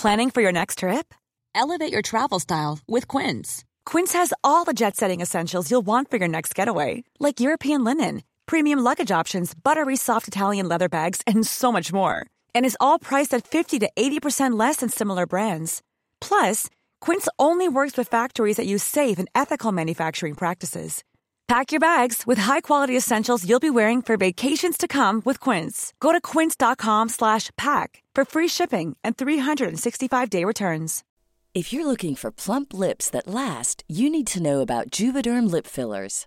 [0.03, 1.15] Planning for your next trip?
[1.55, 3.65] Elevate your travel style with Quince.
[3.91, 7.85] Quince has all the jet setting essentials you'll want for your next getaway, like European
[7.85, 12.27] linen, premium luggage options, buttery soft Italian leather bags, and so much more.
[12.55, 15.83] And is all priced at 50 to 80% less than similar brands.
[16.21, 21.05] Plus, Quince only works with factories that use safe and ethical manufacturing practices.
[21.49, 25.93] Pack your bags with high-quality essentials you'll be wearing for vacations to come with Quince.
[26.01, 31.05] Go to quince.com/pack for free shipping and 365-day returns.
[31.55, 35.67] If you're looking for plump lips that last, you need to know about Juvederm lip
[35.67, 36.27] fillers.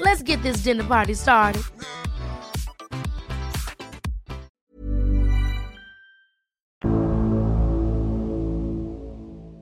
[0.00, 1.62] Let's get this dinner party started.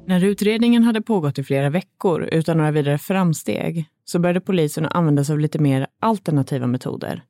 [0.06, 4.94] När utredningen hade pågått i flera veckor utan några vidare framsteg så började polisen att
[4.94, 7.22] använda sig av lite mer alternativa metoder.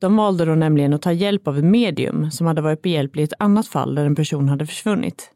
[0.00, 3.24] De valde då nämligen att ta hjälp av ett medium som hade varit behjälplig i
[3.24, 5.30] ett annat fall där en person hade försvunnit.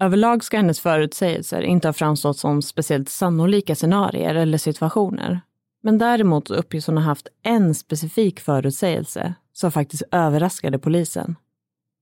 [0.00, 5.40] Överlag ska hennes förutsägelser inte ha framstått som speciellt sannolika scenarier eller situationer.
[5.82, 11.36] Men däremot uppges hon ha haft en specifik förutsägelse som faktiskt överraskade polisen.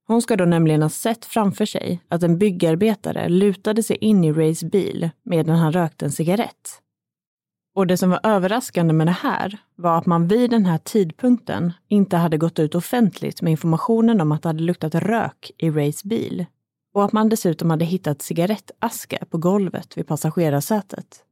[0.06, 4.32] Hon ska då nämligen ha sett framför sig att en byggarbetare lutade sig in i
[4.32, 6.80] Rays bil medan han rökte en cigarett.
[7.74, 11.72] Och det som var överraskande med det här var att man vid den här tidpunkten
[11.88, 16.04] inte hade gått ut offentligt med informationen om att det hade luktat rök i Rays
[16.04, 16.46] bil.
[16.94, 21.24] Och att man dessutom hade hittat cigarettaska på golvet vid passagerarsätet.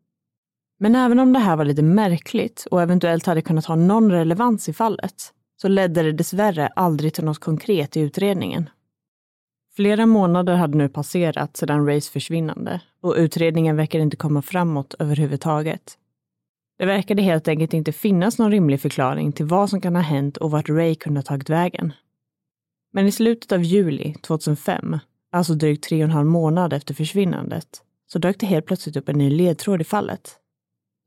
[0.79, 4.69] Men även om det här var lite märkligt och eventuellt hade kunnat ha någon relevans
[4.69, 8.71] i fallet så ledde det dessvärre aldrig till något konkret i utredningen.
[9.77, 15.99] Flera månader hade nu passerat sedan Rays försvinnande och utredningen verkar inte komma framåt överhuvudtaget.
[16.79, 20.37] Det verkade helt enkelt inte finnas någon rimlig förklaring till vad som kan ha hänt
[20.37, 21.93] och vart Ray kunde ha tagit vägen.
[22.93, 24.99] Men i slutet av juli 2005,
[25.33, 29.09] alltså drygt tre och en halv månad efter försvinnandet, så dök det helt plötsligt upp
[29.09, 30.39] en ny ledtråd i fallet.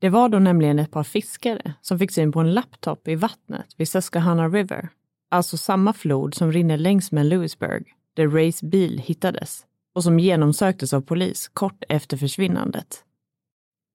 [0.02, 3.66] Det var då nämligen ett par fiskare som fick syn på en laptop i vattnet
[3.76, 4.88] vid Susquehanna River,
[5.30, 10.92] alltså samma flod som rinner längs med Lewisburg, där Rays bil hittades och som genomsöktes
[10.92, 13.04] av polis kort efter försvinnandet.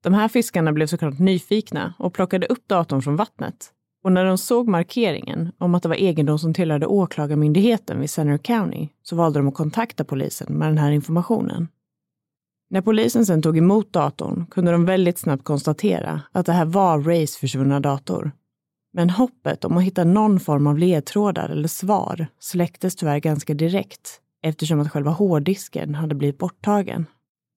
[0.03, 3.72] De här fiskarna blev såklart nyfikna och plockade upp datorn från vattnet.
[4.03, 8.38] Och när de såg markeringen om att det var egendom som tillhörde åklagarmyndigheten vid Center
[8.38, 11.68] County så valde de att kontakta polisen med den här informationen.
[12.70, 17.01] När polisen sen tog emot datorn kunde de väldigt snabbt konstatera att det här var
[17.01, 18.32] Rays försvunna dator.
[18.93, 24.22] Men hoppet om att hitta någon form av ledtrådar eller svar släcktes tyvärr ganska direkt
[24.43, 27.05] eftersom att själva hårddisken hade blivit borttagen.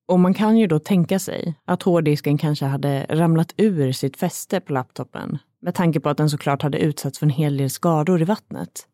[0.07, 4.59] Och man kan ju då tänka sig att hårddisken kanske hade ramlat ur sitt fäste
[4.59, 8.21] på laptopen med tanke på att den såklart hade utsatts för en hel del skador
[8.21, 8.87] i vattnet.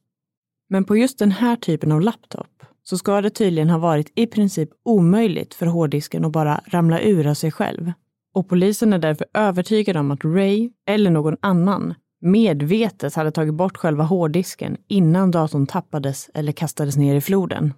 [0.69, 4.27] Men på just den här typen av laptop så ska det tydligen ha varit i
[4.27, 7.91] princip omöjligt för hårddisken att bara ramla ur av sig själv.
[8.33, 13.77] Och polisen är därför övertygad om att Ray, eller någon annan, medvetet hade tagit bort
[13.77, 17.73] själva hårddisken innan datorn tappades eller kastades ner i floden.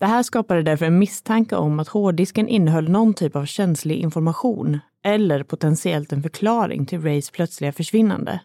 [0.00, 4.78] Det här skapade därför en misstanke om att hårddisken innehöll någon typ av känslig information
[5.04, 8.40] eller potentiellt en förklaring till Rays plötsliga försvinnande.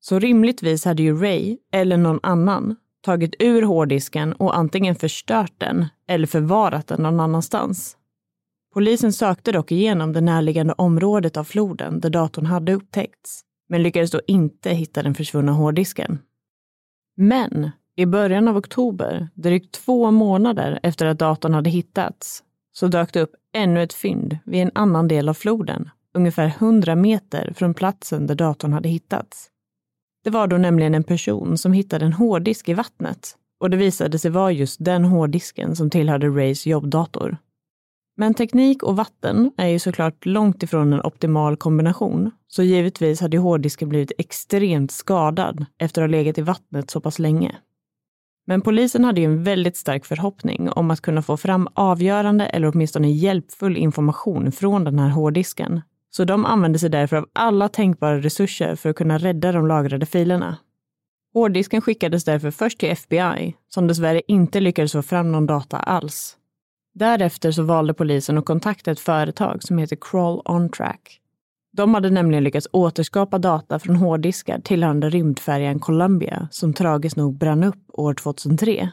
[0.00, 2.76] Så rimligtvis hade ju Ray, eller någon annan,
[3.08, 7.96] tagit ur hårddisken och antingen förstört den eller förvarat den någon annanstans.
[8.74, 14.10] Polisen sökte dock igenom det närliggande området av floden där datorn hade upptäckts, men lyckades
[14.10, 16.18] då inte hitta den försvunna hårddisken.
[17.16, 23.12] Men i början av oktober, drygt två månader efter att datorn hade hittats, så dök
[23.12, 27.74] det upp ännu ett fynd vid en annan del av floden, ungefär 100 meter från
[27.74, 29.50] platsen där datorn hade hittats.
[30.24, 34.18] Det var då nämligen en person som hittade en hårddisk i vattnet och det visade
[34.18, 37.36] sig vara just den hårddisken som tillhörde Rays jobbdator.
[38.16, 43.38] Men teknik och vatten är ju såklart långt ifrån en optimal kombination, så givetvis hade
[43.38, 47.56] hårddisken blivit extremt skadad efter att ha legat i vattnet så pass länge.
[48.46, 52.68] Men polisen hade ju en väldigt stark förhoppning om att kunna få fram avgörande eller
[52.68, 55.80] åtminstone hjälpfull information från den här hårddisken.
[56.10, 60.06] Så de använde sig därför av alla tänkbara resurser för att kunna rädda de lagrade
[60.06, 60.56] filerna.
[61.34, 66.36] Hårddisken skickades därför först till FBI, som dessvärre inte lyckades få fram någon data alls.
[66.94, 71.20] Därefter så valde polisen att kontakta ett företag som heter Crawl On Track.
[71.72, 77.64] De hade nämligen lyckats återskapa data från hårddiskar tillhörande rymdfärjan Columbia som tragiskt nog brann
[77.64, 78.90] upp år 2003.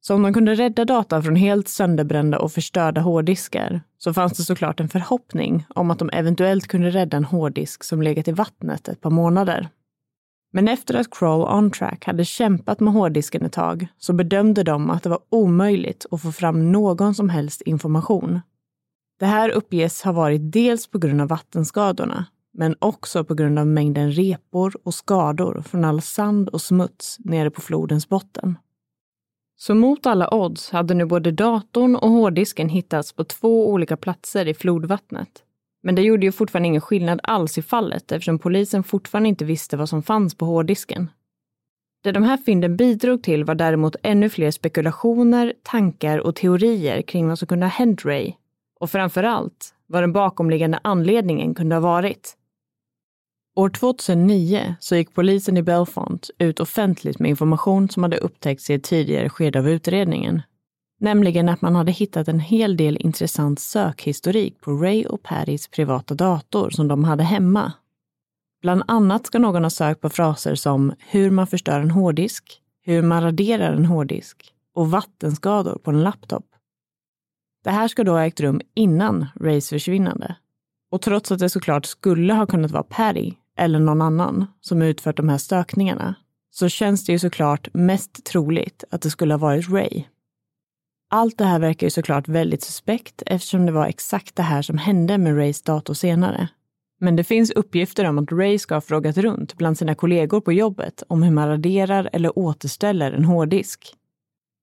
[0.00, 4.42] Så om de kunde rädda data från helt sönderbrända och förstörda hårddiskar så fanns det
[4.42, 8.88] såklart en förhoppning om att de eventuellt kunde rädda en hårddisk som legat i vattnet
[8.88, 9.68] ett par månader.
[10.52, 14.90] Men efter att Crawl On Track hade kämpat med hårddisken ett tag så bedömde de
[14.90, 18.40] att det var omöjligt att få fram någon som helst information.
[19.18, 23.66] Det här uppges ha varit dels på grund av vattenskadorna, men också på grund av
[23.66, 28.58] mängden repor och skador från all sand och smuts nere på flodens botten.
[29.60, 34.48] Så mot alla odds hade nu både datorn och hårddisken hittats på två olika platser
[34.48, 35.44] i flodvattnet
[35.82, 39.76] men det gjorde ju fortfarande ingen skillnad alls i fallet eftersom polisen fortfarande inte visste
[39.76, 41.10] vad som fanns på hårddisken.
[42.02, 47.28] Det de här fynden bidrog till var däremot ännu fler spekulationer, tankar och teorier kring
[47.28, 48.32] vad som kunde ha hänt Ray.
[48.80, 52.36] Och framför allt vad den bakomliggande anledningen kunde ha varit.
[53.60, 58.74] År 2009 så gick polisen i Belfont ut offentligt med information som hade upptäckts i
[58.74, 60.42] ett tidigare skede av utredningen
[61.00, 66.14] Nämligen att man hade hittat en hel del intressant sökhistorik på Ray och Pattys privata
[66.14, 67.72] dator som de hade hemma.
[68.62, 73.02] Bland annat ska någon ha sökt på fraser som hur man förstör en hårddisk, hur
[73.02, 76.44] man raderar en hårddisk och vattenskador på en laptop.
[77.64, 80.36] Det här ska då ha ägt rum innan Rays försvinnande.
[80.90, 85.16] Och trots att det såklart skulle ha kunnat vara Patty eller någon annan som utfört
[85.16, 86.14] de här stökningarna
[86.50, 90.04] så känns det ju såklart mest troligt att det skulle ha varit Ray.
[91.10, 94.78] Allt det här verkar ju såklart väldigt suspekt eftersom det var exakt det här som
[94.78, 96.48] hände med Rays dator senare.
[97.00, 100.52] Men det finns uppgifter om att Ray ska ha frågat runt bland sina kollegor på
[100.52, 103.94] jobbet om hur man raderar eller återställer en hårddisk.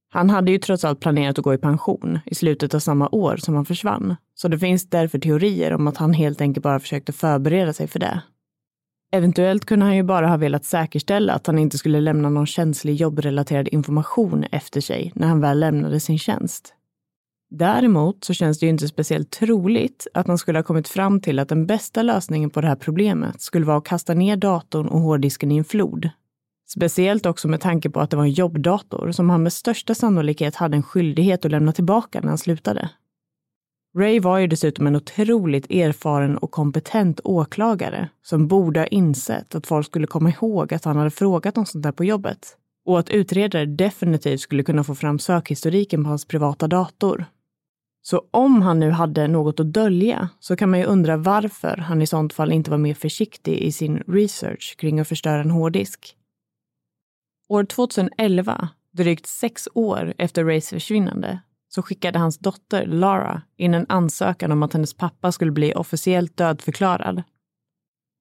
[0.10, 3.38] Han hade ju trots allt planerat att gå i pension i slutet av samma år
[3.38, 7.14] som han försvann, så det finns därför teorier om att han helt enkelt bara försökte
[7.14, 8.22] förbereda sig för det.
[9.12, 12.96] Eventuellt kunde han ju bara ha velat säkerställa att han inte skulle lämna någon känslig
[12.96, 16.74] jobbrelaterad information efter sig när han väl lämnade sin tjänst.
[17.50, 21.40] Däremot så känns det ju inte speciellt troligt att han skulle ha kommit fram till
[21.40, 25.00] att den bästa lösningen på det här problemet skulle vara att kasta ner datorn och
[25.00, 26.10] hårddisken i en flod.
[26.70, 30.56] Speciellt också med tanke på att det var en jobbdator som han med största sannolikhet
[30.56, 32.90] hade en skyldighet att lämna tillbaka när han slutade.
[33.96, 39.68] Ray var ju dessutom en otroligt erfaren och kompetent åklagare som borde ha insett att
[39.68, 43.10] folk skulle komma ihåg att han hade frågat om sånt där på jobbet och att
[43.10, 47.26] utredare definitivt skulle kunna få fram sökhistoriken på hans privata dator.
[48.02, 52.02] Så om han nu hade något att dölja så kan man ju undra varför han
[52.02, 56.16] i sånt fall inte var mer försiktig i sin research kring att förstöra en hårddisk.
[57.50, 61.40] År 2011, drygt sex år efter Rays försvinnande,
[61.78, 66.38] så skickade hans dotter Lara in en ansökan om att hennes pappa skulle bli officiellt
[66.38, 67.24] dödförklarad.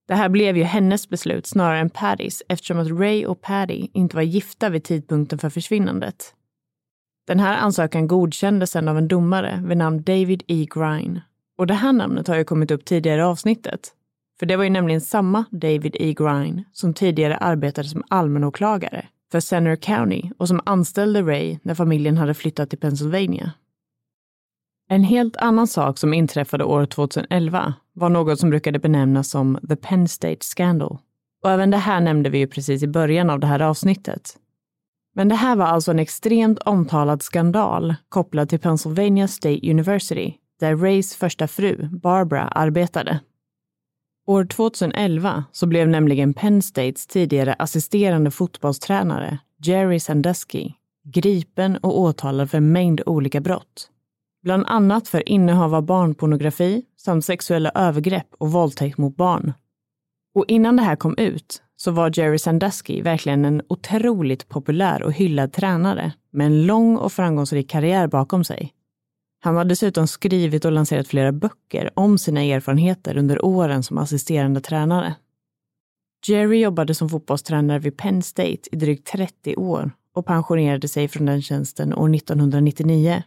[0.08, 4.16] Det här blev ju hennes beslut snarare än Pattys eftersom att Ray och Paddy inte
[4.16, 6.34] var gifta vid tidpunkten för försvinnandet.
[7.26, 10.66] Den här ansökan godkändes sen av en domare vid namn David E.
[10.74, 11.20] Grine.
[11.58, 13.92] Och det här namnet har ju kommit upp tidigare i avsnittet.
[14.38, 16.14] För det var ju nämligen samma David E.
[16.18, 22.16] Grine som tidigare arbetade som allmänåklagare för Senator County och som anställde Ray när familjen
[22.16, 23.52] hade flyttat till Pennsylvania.
[24.88, 29.76] En helt annan sak som inträffade år 2011 var något som brukade benämnas som the
[29.76, 30.98] Penn State Scandal.
[31.42, 34.36] Och även det här nämnde vi ju precis i början av det här avsnittet.
[35.14, 40.76] Men det här var alltså en extremt omtalad skandal kopplad till Pennsylvania State University, där
[40.76, 43.20] Rays första fru, Barbara, arbetade.
[44.28, 50.72] År 2011 så blev nämligen Penn States tidigare assisterande fotbollstränare, Jerry Sandusky,
[51.04, 53.90] gripen och åtalad för en mängd olika brott.
[54.42, 59.52] Bland annat för innehav av barnpornografi samt sexuella övergrepp och våldtäkt mot barn.
[60.34, 65.12] Och innan det här kom ut så var Jerry Sandusky verkligen en otroligt populär och
[65.12, 68.72] hyllad tränare med en lång och framgångsrik karriär bakom sig.
[69.46, 74.60] Han har dessutom skrivit och lanserat flera böcker om sina erfarenheter under åren som assisterande
[74.60, 75.14] tränare.
[76.26, 81.26] Jerry jobbade som fotbollstränare vid Penn State i drygt 30 år och pensionerade sig från
[81.26, 83.22] den tjänsten år 1999.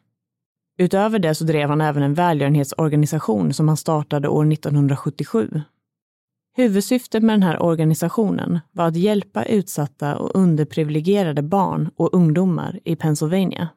[0.77, 5.61] Utöver det så drev han även en välgörenhetsorganisation som han startade år 1977.
[6.55, 12.95] Huvudsyftet med den här organisationen var att hjälpa utsatta och underprivilegierade barn och ungdomar i
[12.95, 13.69] Pennsylvania.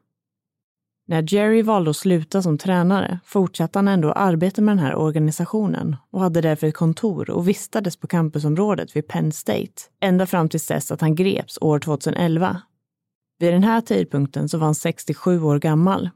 [1.07, 5.97] När Jerry valde att sluta som tränare fortsatte han ändå arbeta med den här organisationen
[6.11, 10.61] och hade därför ett kontor och vistades på campusområdet vid Penn State ända fram till
[10.69, 12.63] dess att han greps år 2011.
[13.39, 16.11] Vid den här tidpunkten så var han 67 år gammal.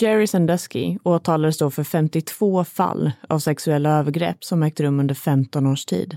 [0.00, 5.66] Jerry Sandusky åtalades då för 52 fall av sexuella övergrepp som ägt rum under 15
[5.66, 6.16] års tid.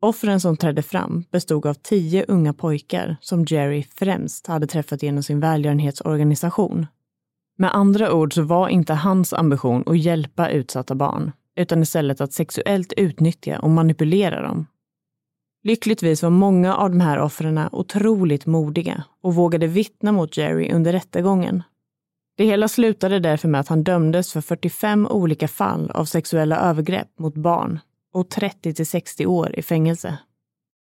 [0.00, 5.22] Offren som trädde fram bestod av tio unga pojkar som Jerry främst hade träffat genom
[5.22, 6.86] sin välgörenhetsorganisation.
[7.58, 12.32] Med andra ord så var inte hans ambition att hjälpa utsatta barn, utan istället att
[12.32, 14.66] sexuellt utnyttja och manipulera dem.
[15.62, 20.92] Lyckligtvis var många av de här offren otroligt modiga och vågade vittna mot Jerry under
[20.92, 21.62] rättegången.
[22.36, 27.18] Det hela slutade därför med att han dömdes för 45 olika fall av sexuella övergrepp
[27.18, 27.80] mot barn
[28.16, 30.18] och 30 till 60 år i fängelse.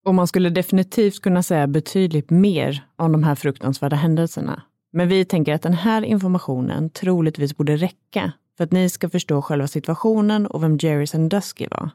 [0.05, 4.63] Och man skulle definitivt kunna säga betydligt mer om de här fruktansvärda händelserna.
[4.93, 9.43] Men vi tänker att den här informationen troligtvis borde räcka för att ni ska förstå
[9.43, 11.91] själva situationen och vem Jerry Sandusky var.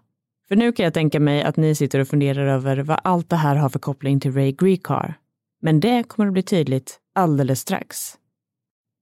[0.48, 3.36] För nu kan jag tänka mig att ni sitter och funderar över vad allt det
[3.36, 5.14] här har för koppling till Ray Greekar.
[5.62, 8.18] Men det kommer att bli tydligt alldeles strax.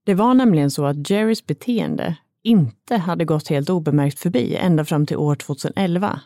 [0.06, 5.06] Det var nämligen så att Jerrys beteende inte hade gått helt obemärkt förbi ända fram
[5.06, 6.20] till år 2011.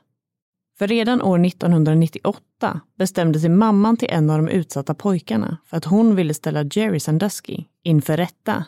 [0.79, 5.85] För redan år 1998 bestämde sig mamman till en av de utsatta pojkarna för att
[5.85, 8.65] hon ville ställa Jerry Sandusky inför rätta.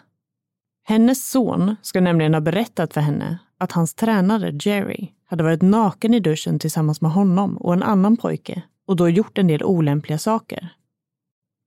[0.84, 6.14] Hennes son ska nämligen ha berättat för henne att hans tränare Jerry hade varit naken
[6.14, 10.18] i duschen tillsammans med honom och en annan pojke och då gjort en del olämpliga
[10.18, 10.68] saker.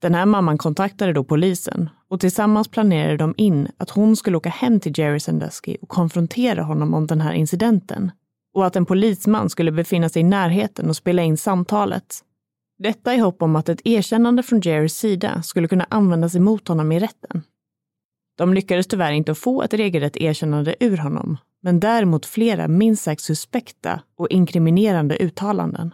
[0.02, 4.50] Den här mamman kontaktade då polisen och tillsammans planerade de in att hon skulle åka
[4.50, 8.12] hem till Jerry Sandusky och konfrontera honom om den här incidenten
[8.54, 12.24] och att en polisman skulle befinna sig i närheten och spela in samtalet.
[12.78, 16.92] Detta i hopp om att ett erkännande från Jerrys sida skulle kunna användas emot honom
[16.92, 17.44] i rätten.
[18.38, 23.22] De lyckades tyvärr inte få ett regelrätt erkännande ur honom, men däremot flera minst sagt
[23.22, 25.94] suspekta och inkriminerande uttalanden.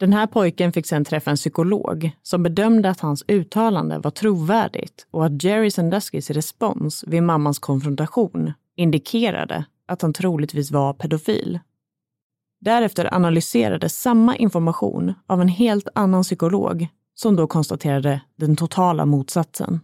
[0.00, 5.06] Den här pojken fick sedan träffa en psykolog som bedömde att hans uttalande var trovärdigt
[5.10, 11.60] och att Jerry Sanduskys respons vid mammans konfrontation indikerade att han troligtvis var pedofil.
[12.60, 19.80] Därefter analyserades samma information av en helt annan psykolog som då konstaterade den totala motsatsen.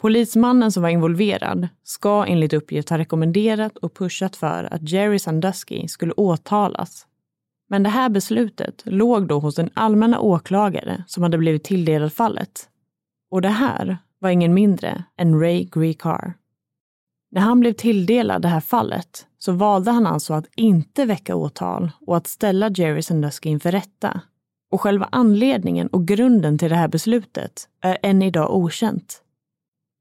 [0.00, 5.88] Polismannen som var involverad ska enligt uppgift ha rekommenderat och pushat för att Jerry Sandusky
[5.88, 7.06] skulle åtalas
[7.68, 12.68] men det här beslutet låg då hos den allmänna åklagare som hade blivit tilldelad fallet.
[13.30, 16.34] Och det här var ingen mindre än Ray Greekar.
[17.30, 21.90] När han blev tilldelad det här fallet så valde han alltså att inte väcka åtal
[22.06, 24.20] och att ställa Jerry Sandusky inför rätta.
[24.70, 29.22] Och själva anledningen och grunden till det här beslutet är än idag okänt.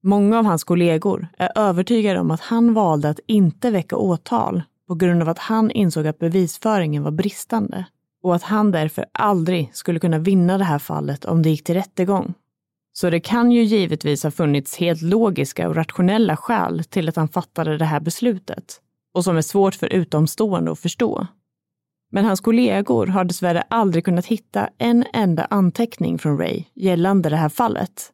[0.04, 4.96] Många av hans kollegor är övertygade om att han valde att inte väcka åtal på
[4.96, 7.86] grund av att han insåg att bevisföringen var bristande
[8.24, 11.76] och att han därför aldrig skulle kunna vinna det här fallet om det gick till
[11.76, 12.34] rättegång.
[12.94, 17.28] Så det kan ju givetvis ha funnits helt logiska och rationella skäl till att han
[17.28, 18.82] fattade det här beslutet
[19.14, 21.28] och som är svårt för utomstående att förstå.
[22.12, 27.36] Men hans kollegor har dessvärre aldrig kunnat hitta en enda anteckning från Ray gällande det
[27.36, 28.12] här fallet.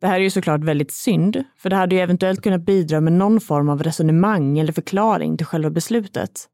[0.00, 3.12] Det här är ju såklart väldigt synd, för det hade ju eventuellt kunnat bidra med
[3.12, 6.48] någon form av resonemang eller förklaring till själva beslutet.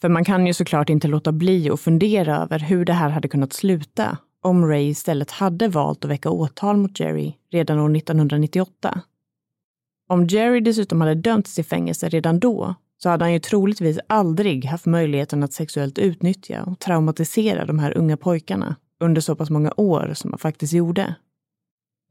[0.00, 3.28] För man kan ju såklart inte låta bli att fundera över hur det här hade
[3.28, 9.00] kunnat sluta om Ray istället hade valt att väcka åtal mot Jerry redan år 1998.
[10.08, 14.64] Om Jerry dessutom hade dömts till fängelse redan då så hade han ju troligtvis aldrig
[14.64, 19.72] haft möjligheten att sexuellt utnyttja och traumatisera de här unga pojkarna under så pass många
[19.76, 21.14] år som han faktiskt gjorde.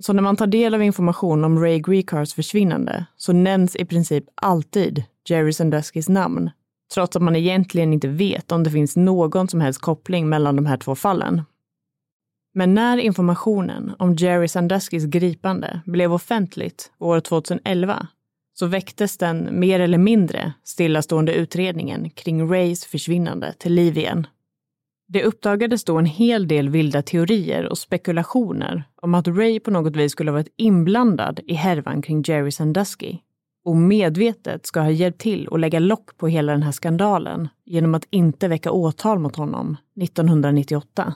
[0.06, 4.24] Så när man tar del av information om Ray Greekars försvinnande så nämns i princip
[4.36, 6.50] alltid Jerry Sanduskys namn,
[6.94, 10.66] trots att man egentligen inte vet om det finns någon som helst koppling mellan de
[10.66, 11.42] här två fallen.
[12.54, 18.08] Men när informationen om Jerry Sanduskys gripande blev offentligt år 2011
[18.54, 24.28] så väcktes den mer eller mindre stillastående utredningen kring Rays försvinnande till liv igen.
[25.08, 29.96] Det uppdagades då en hel del vilda teorier och spekulationer om att Ray på något
[29.96, 33.18] vis skulle ha varit inblandad i härvan kring Jerry Sandusky
[33.66, 37.96] och medvetet ska ha hjälpt till att lägga lock på hela den här skandalen genom
[37.96, 41.14] att inte väcka åtal mot honom 1998.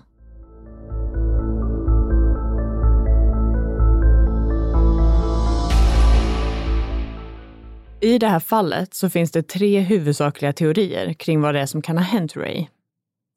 [8.01, 11.81] I det här fallet så finns det tre huvudsakliga teorier kring vad det är som
[11.81, 12.65] kan ha hänt Ray.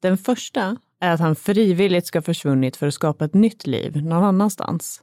[0.01, 4.03] Den första är att han frivilligt ska ha försvunnit för att skapa ett nytt liv
[4.03, 5.01] någon annanstans.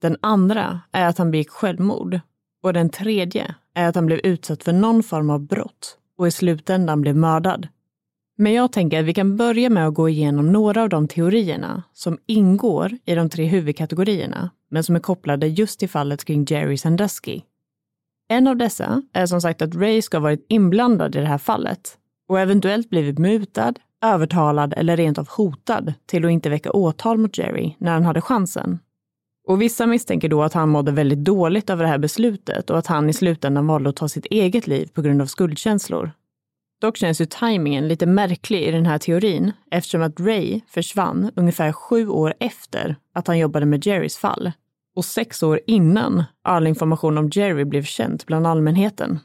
[0.00, 2.20] Den andra är att han begick självmord.
[2.62, 6.30] Och den tredje är att han blev utsatt för någon form av brott och i
[6.30, 7.68] slutändan blev mördad.
[8.36, 11.82] Men jag tänker att vi kan börja med att gå igenom några av de teorierna
[11.92, 16.78] som ingår i de tre huvudkategorierna, men som är kopplade just till fallet kring Jerry
[16.78, 17.40] Sandusky.
[18.28, 21.38] En av dessa är som sagt att Ray ska ha varit inblandad i det här
[21.38, 27.18] fallet och eventuellt blivit mutad, övertalad eller rent av hotad till att inte väcka åtal
[27.18, 28.78] mot Jerry när han hade chansen.
[29.48, 32.86] Och vissa misstänker då att han mådde väldigt dåligt över det här beslutet och att
[32.86, 36.10] han i slutändan valde att ta sitt eget liv på grund av skuldkänslor.
[36.80, 41.72] Dock känns ju tajmingen lite märklig i den här teorin eftersom att Ray försvann ungefär
[41.72, 44.52] sju år efter att han jobbade med Jerrys fall
[44.96, 49.18] och sex år innan all information om Jerry blev känt bland allmänheten.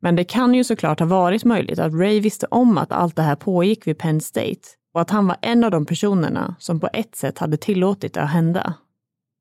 [0.00, 3.22] Men det kan ju såklart ha varit möjligt att Ray visste om att allt det
[3.22, 4.60] här pågick vid Penn State
[4.94, 8.22] och att han var en av de personerna som på ett sätt hade tillåtit det
[8.22, 8.74] att hända.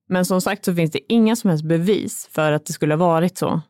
[0.10, 3.00] Men som sagt så finns det inga som helst bevis för att det skulle ha
[3.08, 3.62] varit så.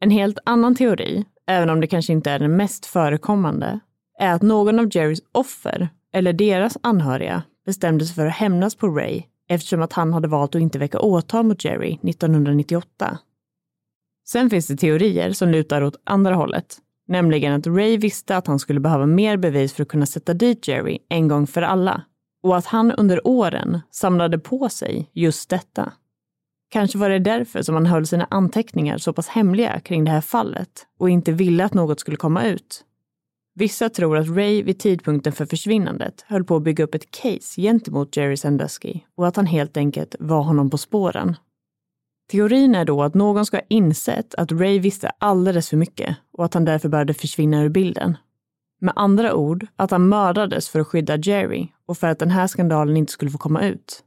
[0.00, 3.80] En helt annan teori, även om det kanske inte är den mest förekommande,
[4.18, 8.88] är att någon av Jerrys offer eller deras anhöriga bestämde sig för att hämnas på
[8.88, 13.18] Ray eftersom att han hade valt att inte väcka åtal mot Jerry 1998.
[14.30, 18.58] Sen finns det teorier som lutar åt andra hållet, nämligen att Ray visste att han
[18.58, 22.02] skulle behöva mer bevis för att kunna sätta dit Jerry en gång för alla
[22.42, 25.92] och att han under åren samlade på sig just detta.
[26.70, 30.20] Kanske var det därför som han höll sina anteckningar så pass hemliga kring det här
[30.20, 32.84] fallet och inte ville att något skulle komma ut.
[33.54, 37.60] Vissa tror att Ray vid tidpunkten för försvinnandet höll på att bygga upp ett case
[37.60, 41.36] gentemot Jerry Sandusky och att han helt enkelt var honom på spåren.
[42.30, 46.44] Teorin är då att någon ska ha insett att Ray visste alldeles för mycket och
[46.44, 48.16] att han därför började försvinna ur bilden.
[48.80, 52.46] Med andra ord, att han mördades för att skydda Jerry och för att den här
[52.46, 54.04] skandalen inte skulle få komma ut.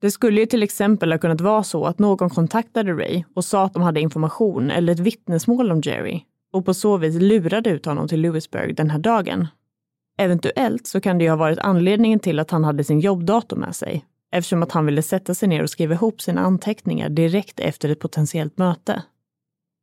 [0.00, 3.64] Det skulle ju till exempel ha kunnat vara så att någon kontaktade Ray och sa
[3.64, 6.22] att de hade information eller ett vittnesmål om Jerry
[6.52, 9.46] och på så vis lurade ut honom till Lewisburg den här dagen.
[10.18, 13.76] Eventuellt så kan det ju ha varit anledningen till att han hade sin jobbdator med
[13.76, 14.04] sig
[14.34, 18.00] eftersom att han ville sätta sig ner och skriva ihop sina anteckningar direkt efter ett
[18.00, 19.02] potentiellt möte.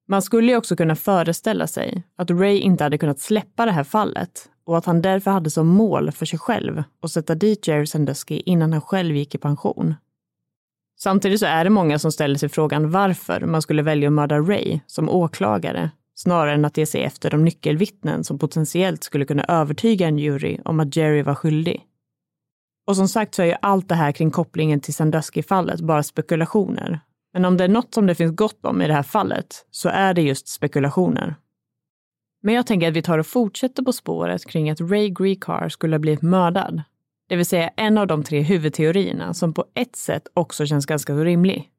[0.08, 3.84] Man skulle ju också kunna föreställa sig att Ray inte hade kunnat släppa det här
[3.84, 7.86] fallet och att han därför hade som mål för sig själv att sätta dit Jerry
[7.86, 9.96] Sandusky innan han själv gick i pension.
[11.00, 14.40] Samtidigt så är det många som ställer sig frågan varför man skulle välja att mörda
[14.40, 19.44] Ray som åklagare snarare än att ge sig efter de nyckelvittnen som potentiellt skulle kunna
[19.44, 21.86] övertyga en jury om att Jerry var skyldig.
[22.88, 27.00] Och som sagt så är ju allt det här kring kopplingen till Sandusky-fallet bara spekulationer.
[27.34, 29.90] Men om det är något som det finns gott om i det här fallet så
[29.90, 31.36] är det just spekulationer.
[32.44, 35.96] Men jag tänker att vi tar och fortsätter på spåret kring att Ray Greekar skulle
[35.96, 36.82] ha blivit mördad.
[37.30, 41.14] Det vill säga en av de tre huvudteorierna som på ett sätt också känns ganska
[41.14, 41.70] rimlig.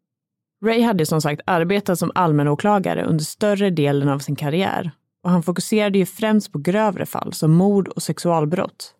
[0.64, 4.90] Ray hade som sagt arbetat som allmänåklagare under större delen av sin karriär
[5.22, 8.94] och han fokuserade ju främst på grövre fall som mord och sexualbrott.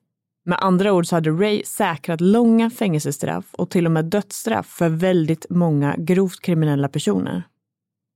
[0.44, 4.88] Med andra ord så hade Ray säkrat långa fängelsestraff och till och med dödsstraff för
[4.88, 7.42] väldigt många grovt kriminella personer.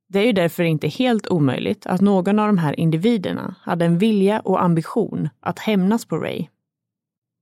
[0.08, 3.98] Det är ju därför inte helt omöjligt att någon av de här individerna hade en
[3.98, 6.46] vilja och ambition att hämnas på Ray.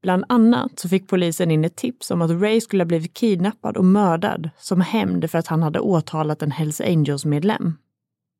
[0.02, 3.76] Bland annat så fick polisen in ett tips om att Ray skulle ha blivit kidnappad
[3.76, 7.78] och mördad som hämnd för att han hade åtalat en Hells Angels-medlem.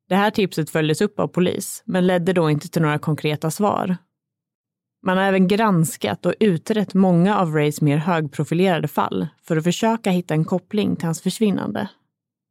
[0.09, 3.97] Det här tipset följdes upp av polis, men ledde då inte till några konkreta svar.
[5.05, 10.09] Man har även granskat och utrett många av Rays mer högprofilerade fall för att försöka
[10.09, 11.89] hitta en koppling till hans försvinnande.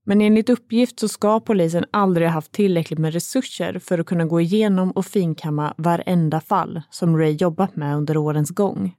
[0.07, 4.25] Men enligt uppgift så ska polisen aldrig ha haft tillräckligt med resurser för att kunna
[4.25, 8.95] gå igenom och finkamma varenda fall som Ray jobbat med under årens gång.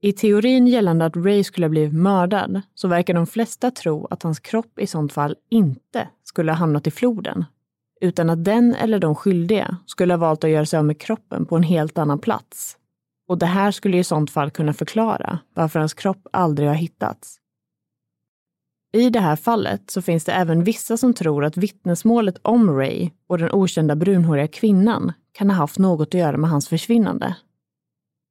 [0.00, 4.22] I teorin gällande att Ray skulle ha blivit mördad så verkar de flesta tro att
[4.22, 7.44] hans kropp i sånt fall inte skulle ha hamnat i floden,
[8.00, 11.46] utan att den eller de skyldiga skulle ha valt att göra sig av med kroppen
[11.46, 12.76] på en helt annan plats.
[13.28, 17.38] Och det här skulle i sånt fall kunna förklara varför hans kropp aldrig har hittats.
[18.92, 23.10] I det här fallet så finns det även vissa som tror att vittnesmålet om Ray
[23.28, 27.36] och den okända brunhåriga kvinnan kan ha haft något att göra med hans försvinnande.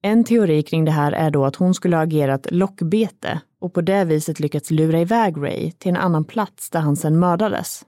[0.02, 3.82] En teori kring det här är då att hon skulle ha agerat lockbete och på
[3.82, 7.86] det viset lyckats lura iväg Ray till en annan plats där han sedan mördades.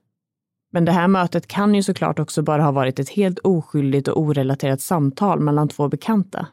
[0.71, 4.21] Men det här mötet kan ju såklart också bara ha varit ett helt oskyldigt och
[4.21, 6.47] orelaterat samtal mellan två bekanta.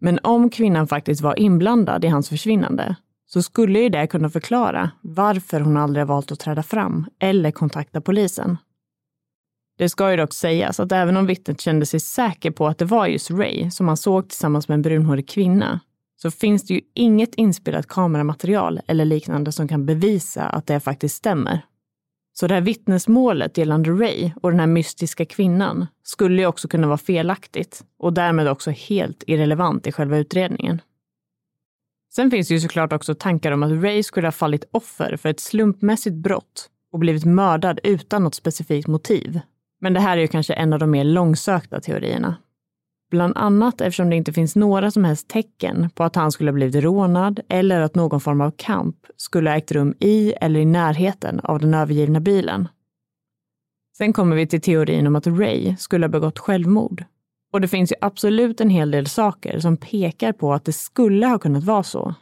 [0.00, 2.96] Men om kvinnan faktiskt var inblandad i hans försvinnande
[3.26, 8.00] så skulle ju det kunna förklara varför hon aldrig valt att träda fram eller kontakta
[8.00, 8.56] polisen.
[9.78, 12.84] Det ska ju dock sägas att även om vittnet kände sig säker på att det
[12.84, 15.80] var just Ray som han såg tillsammans med en brunhårig kvinna,
[16.22, 21.16] så finns det ju inget inspelat kameramaterial eller liknande som kan bevisa att det faktiskt
[21.16, 21.62] stämmer.
[22.40, 26.86] Så det här vittnesmålet gällande Ray och den här mystiska kvinnan skulle ju också kunna
[26.86, 30.82] vara felaktigt och därmed också helt irrelevant i själva utredningen.
[32.14, 35.28] Sen finns det ju såklart också tankar om att Ray skulle ha fallit offer för
[35.28, 39.40] ett slumpmässigt brott och blivit mördad utan något specifikt motiv.
[39.80, 42.36] Men det här är ju kanske en av de mer långsökta teorierna.
[43.10, 46.54] Bland annat eftersom det inte finns några som helst tecken på att han skulle ha
[46.54, 50.64] blivit rånad eller att någon form av kamp skulle ha ägt rum i eller i
[50.64, 52.68] närheten av den övergivna bilen.
[53.98, 57.04] Sen kommer vi till teorin om att Ray skulle ha begått självmord.
[57.52, 61.26] Och det finns ju absolut en hel del saker som pekar på att det skulle
[61.26, 62.14] ha kunnat vara så.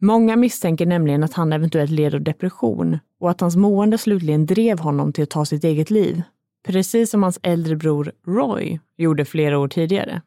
[0.00, 4.78] Många misstänker nämligen att han eventuellt led av depression och att hans mående slutligen drev
[4.78, 6.22] honom till att ta sitt eget liv
[6.68, 10.22] precis som hans äldre bror Roy gjorde flera år tidigare.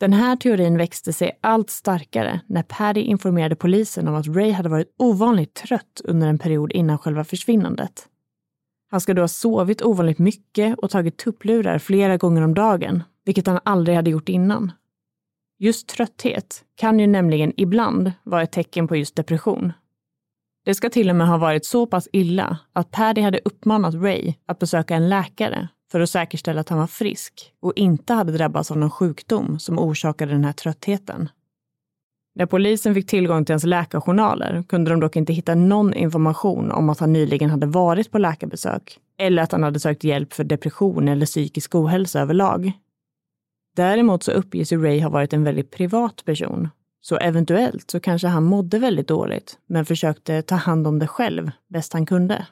[0.00, 4.68] Den här teorin växte sig allt starkare när Paddy informerade polisen om att Ray hade
[4.68, 8.08] varit ovanligt trött under en period innan själva försvinnandet.
[8.90, 13.46] Han ska då ha sovit ovanligt mycket och tagit tupplurar flera gånger om dagen, vilket
[13.46, 14.72] han aldrig hade gjort innan.
[15.58, 19.72] Just trötthet kan ju nämligen ibland vara ett tecken på just depression.
[20.64, 24.34] Det ska till och med ha varit så pass illa att Paddy hade uppmanat Ray
[24.46, 28.70] att besöka en läkare för att säkerställa att han var frisk och inte hade drabbats
[28.70, 31.28] av någon sjukdom som orsakade den här tröttheten.
[32.34, 36.90] När polisen fick tillgång till hans läkarjournaler kunde de dock inte hitta någon information om
[36.90, 41.08] att han nyligen hade varit på läkarbesök eller att han hade sökt hjälp för depression
[41.08, 42.72] eller psykisk ohälsa överlag.
[43.76, 46.68] Däremot så uppges ju Ray ha varit en väldigt privat person
[47.06, 51.50] så eventuellt så kanske han mådde väldigt dåligt, men försökte ta hand om det själv
[51.68, 52.46] bäst han kunde.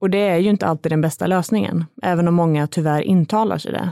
[0.00, 3.72] Och det är ju inte alltid den bästa lösningen, även om många tyvärr intalar sig
[3.72, 3.90] det.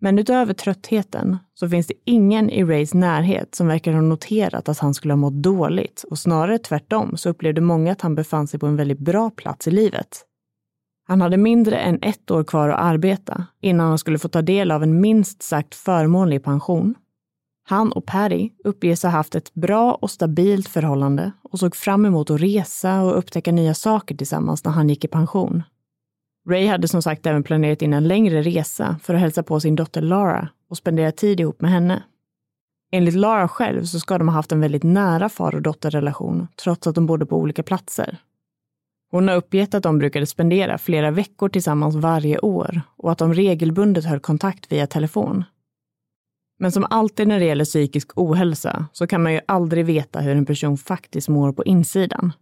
[0.00, 4.78] Men utöver tröttheten så finns det ingen i Rays närhet som verkar ha noterat att
[4.78, 8.60] han skulle ha mått dåligt och snarare tvärtom så upplevde många att han befann sig
[8.60, 10.24] på en väldigt bra plats i livet.
[11.06, 14.70] Han hade mindre än ett år kvar att arbeta innan han skulle få ta del
[14.70, 16.94] av en minst sagt förmånlig pension
[17.68, 22.30] han och Patty uppges ha haft ett bra och stabilt förhållande och såg fram emot
[22.30, 25.62] att resa och upptäcka nya saker tillsammans när han gick i pension.
[26.48, 29.76] Ray hade som sagt även planerat in en längre resa för att hälsa på sin
[29.76, 32.02] dotter Lara och spendera tid ihop med henne.
[32.92, 36.86] Enligt Lara själv så ska de ha haft en väldigt nära far och dotterrelation trots
[36.86, 38.18] att de bodde på olika platser.
[39.10, 43.34] Hon har uppgett att de brukade spendera flera veckor tillsammans varje år och att de
[43.34, 45.44] regelbundet höll kontakt via telefon.
[46.58, 50.36] Men som alltid när det gäller psykisk ohälsa så kan man ju aldrig veta hur
[50.36, 52.32] en person faktiskt mår på insidan.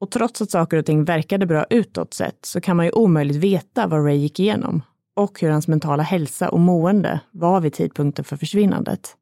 [0.00, 3.36] Och trots att saker och ting verkade bra utåt sett så kan man ju omöjligt
[3.36, 4.82] veta vad Ray gick igenom
[5.16, 9.16] och hur hans mentala hälsa och mående var vid tidpunkten för försvinnandet.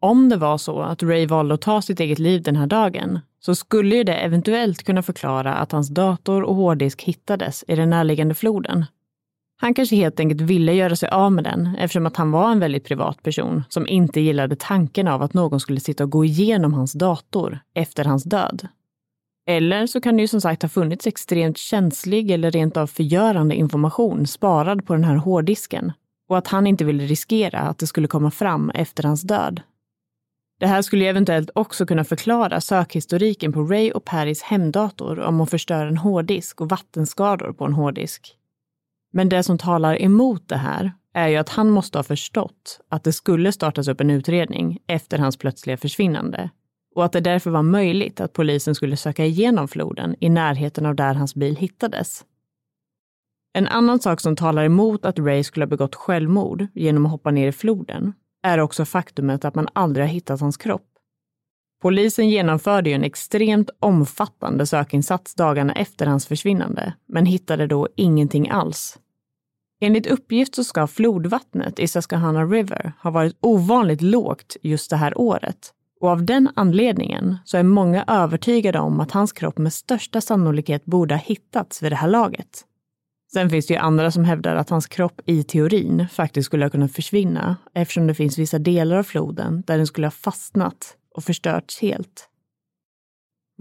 [0.00, 3.18] Om det var så att Ray valde att ta sitt eget liv den här dagen
[3.40, 7.90] så skulle ju det eventuellt kunna förklara att hans dator och hårddisk hittades i den
[7.90, 8.84] närliggande floden
[9.60, 12.60] han kanske helt enkelt ville göra sig av med den eftersom att han var en
[12.60, 16.74] väldigt privat person som inte gillade tanken av att någon skulle sitta och gå igenom
[16.74, 18.68] hans dator efter hans död.
[19.46, 23.54] Eller så kan det ju som sagt ha funnits extremt känslig eller rent av förgörande
[23.54, 25.92] information sparad på den här hårddisken
[26.28, 29.62] och att han inte ville riskera att det skulle komma fram efter hans död.
[30.60, 35.50] Det här skulle eventuellt också kunna förklara sökhistoriken på Ray och Paris hemdator om att
[35.50, 38.34] förstöra en hårddisk och vattenskador på en hårddisk.
[39.12, 43.04] Men det som talar emot det här är ju att han måste ha förstått att
[43.04, 46.50] det skulle startas upp en utredning efter hans plötsliga försvinnande
[46.94, 50.94] och att det därför var möjligt att polisen skulle söka igenom floden i närheten av
[50.94, 52.24] där hans bil hittades.
[53.52, 57.30] En annan sak som talar emot att Ray skulle ha begått självmord genom att hoppa
[57.30, 60.87] ner i floden är också faktumet att man aldrig har hittat hans kropp.
[61.82, 68.48] Polisen genomförde ju en extremt omfattande sökinsats dagarna efter hans försvinnande, men hittade då ingenting
[68.48, 68.98] alls.
[69.80, 75.18] Enligt uppgift så ska flodvattnet i Susquehanna River ha varit ovanligt lågt just det här
[75.18, 75.72] året.
[76.00, 80.84] Och av den anledningen så är många övertygade om att hans kropp med största sannolikhet
[80.84, 82.64] borde ha hittats vid det här laget.
[83.32, 86.70] Sen finns det ju andra som hävdar att hans kropp i teorin faktiskt skulle ha
[86.70, 91.24] kunnat försvinna eftersom det finns vissa delar av floden där den skulle ha fastnat och
[91.24, 92.28] förstörts helt.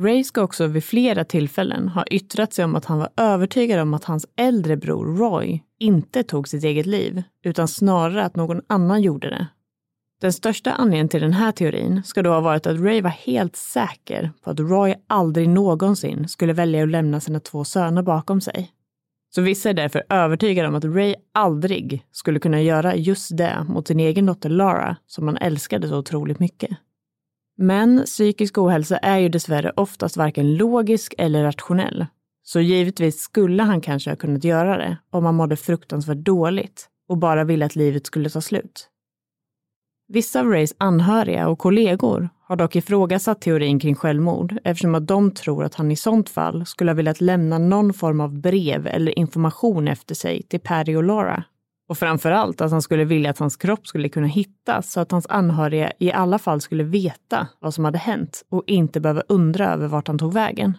[0.02, 3.94] Ray ska också vid flera tillfällen ha yttrat sig om att han var övertygad om
[3.94, 9.02] att hans äldre bror Roy inte tog sitt eget liv, utan snarare att någon annan
[9.02, 9.48] gjorde det.
[10.22, 13.56] Den största anledningen till den här teorin ska då ha varit att Ray var helt
[13.56, 18.72] säker på att Roy aldrig någonsin skulle välja att lämna sina två söner bakom sig.
[19.36, 23.88] Så vissa är därför övertygade om att Ray aldrig skulle kunna göra just det mot
[23.88, 26.78] sin egen dotter Lara, som han älskade så otroligt mycket.
[27.58, 32.06] Men psykisk ohälsa är ju dessvärre oftast varken logisk eller rationell.
[32.44, 37.18] Så givetvis skulle han kanske ha kunnat göra det om han mådde fruktansvärt dåligt och
[37.18, 38.90] bara ville att livet skulle ta slut.
[40.08, 45.32] Vissa av Rays anhöriga och kollegor har dock ifrågasatt teorin kring självmord eftersom att de
[45.32, 49.20] tror att han i sånt fall skulle ha velat lämna någon form av brev eller
[49.20, 51.44] information efter sig till Patty och Laura.
[51.88, 55.12] Och framför allt att han skulle vilja att hans kropp skulle kunna hittas så att
[55.12, 59.74] hans anhöriga i alla fall skulle veta vad som hade hänt och inte behöva undra
[59.74, 60.78] över vart han tog vägen.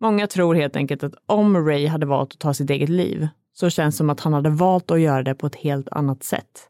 [0.00, 3.70] Många tror helt enkelt att om Ray hade valt att ta sitt eget liv så
[3.70, 6.68] känns det som att han hade valt att göra det på ett helt annat sätt.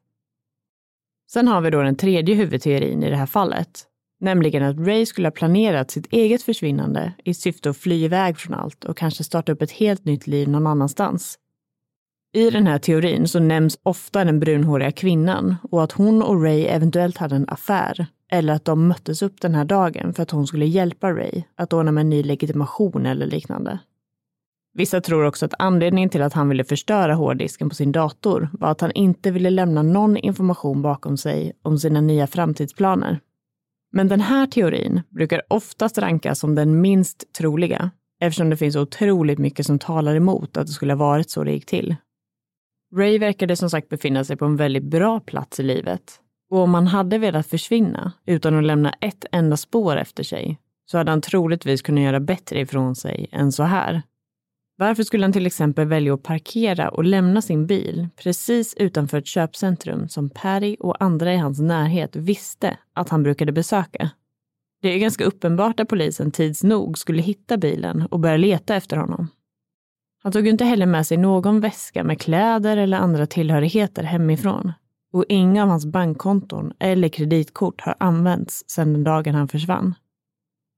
[1.32, 3.86] Sen har vi då den tredje huvudteorin i det här fallet,
[4.20, 8.54] nämligen att Ray skulle ha planerat sitt eget försvinnande i syfte att fly iväg från
[8.54, 11.38] allt och kanske starta upp ett helt nytt liv någon annanstans.
[12.32, 16.64] I den här teorin så nämns ofta den brunhåriga kvinnan och att hon och Ray
[16.64, 20.46] eventuellt hade en affär eller att de möttes upp den här dagen för att hon
[20.46, 23.78] skulle hjälpa Ray att ordna med en ny legitimation eller liknande.
[24.74, 28.70] Vissa tror också att anledningen till att han ville förstöra hårddisken på sin dator var
[28.70, 33.20] att han inte ville lämna någon information bakom sig om sina nya framtidsplaner.
[33.92, 39.38] Men den här teorin brukar oftast rankas som den minst troliga eftersom det finns otroligt
[39.38, 41.96] mycket som talar emot att det skulle ha varit så det gick till.
[42.96, 46.20] Ray verkade som sagt befinna sig på en väldigt bra plats i livet
[46.50, 50.58] och om han hade velat försvinna utan att lämna ett enda spår efter sig
[50.90, 54.02] så hade han troligtvis kunnat göra bättre ifrån sig än så här.
[54.76, 59.26] Varför skulle han till exempel välja att parkera och lämna sin bil precis utanför ett
[59.26, 64.10] köpcentrum som Perry och andra i hans närhet visste att han brukade besöka?
[64.82, 68.96] Det är ganska uppenbart att polisen tids nog skulle hitta bilen och börja leta efter
[68.96, 69.28] honom.
[70.22, 74.72] Han tog inte heller med sig någon väska med kläder eller andra tillhörigheter hemifrån.
[75.12, 79.94] Och inga av hans bankkonton eller kreditkort har använts sedan den dagen han försvann.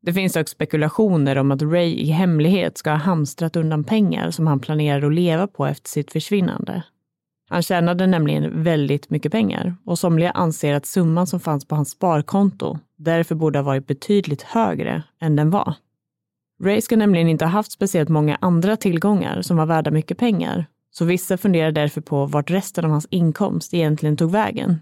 [0.02, 4.46] Det finns dock spekulationer om att Ray i hemlighet ska ha hamstrat undan pengar som
[4.46, 6.82] han planerade att leva på efter sitt försvinnande.
[7.48, 11.90] Han tjänade nämligen väldigt mycket pengar och somliga anser att summan som fanns på hans
[11.90, 15.74] sparkonto därför borde ha varit betydligt högre än den var.
[16.62, 20.66] Ray ska nämligen inte ha haft speciellt många andra tillgångar som var värda mycket pengar,
[20.90, 24.80] så vissa funderar därför på vart resten av hans inkomst egentligen tog vägen.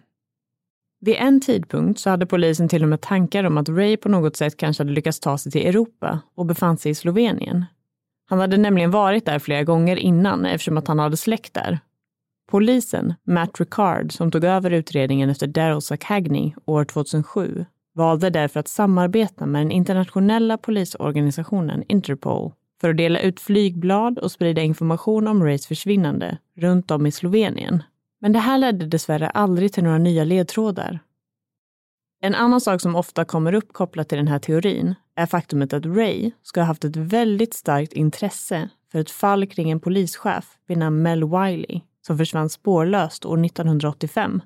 [1.01, 4.37] Vid en tidpunkt så hade polisen till och med tankar om att Ray på något
[4.37, 7.65] sätt kanske hade lyckats ta sig till Europa och befann sig i Slovenien.
[8.27, 11.79] Han hade nämligen varit där flera gånger innan eftersom att han hade släkt där.
[12.51, 17.65] Polisen, Matt Ricard, som tog över utredningen efter Daryl Sacagney år 2007,
[18.01, 24.33] valde därför att samarbeta med den internationella polisorganisationen Interpol för att dela ut flygblad och
[24.33, 27.83] sprida information om Rays försvinnande runt om i Slovenien.
[28.21, 30.99] Men det här ledde dessvärre aldrig till några nya ledtrådar.
[32.23, 35.87] En annan sak som ofta kommer upp kopplat till den här teorin är faktumet att
[35.87, 40.79] Ray ska ha haft ett väldigt starkt intresse för ett fall kring en polischef vid
[40.79, 44.43] namn Mel Wiley som försvann spårlöst år 1985.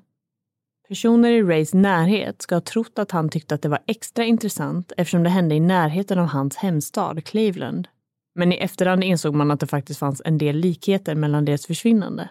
[0.87, 4.91] Personer i Rays närhet ska ha trott att han tyckte att det var extra intressant
[4.97, 7.87] eftersom det hände i närheten av hans hemstad Cleveland.
[8.35, 12.29] Men i efterhand insåg man att det faktiskt fanns en del likheter mellan deras försvinnande.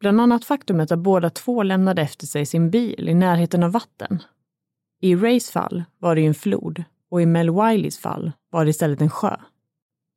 [0.00, 4.22] Bland annat faktumet att båda två lämnade efter sig sin bil i närheten av vatten.
[5.00, 8.70] I Rays fall var det ju en flod och i Mel Wileys fall var det
[8.70, 9.36] istället en sjö.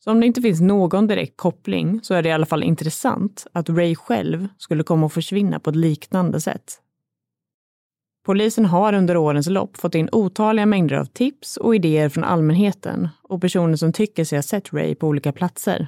[0.04, 3.48] Så om det inte finns någon direkt koppling så är det i alla fall intressant
[3.52, 6.83] att Ray själv skulle komma att försvinna på ett liknande sätt.
[8.26, 13.10] Polisen har under årens lopp fått in otaliga mängder av tips och idéer från allmänheten
[13.22, 15.88] och personer som tycker sig ha sett Ray på olika platser.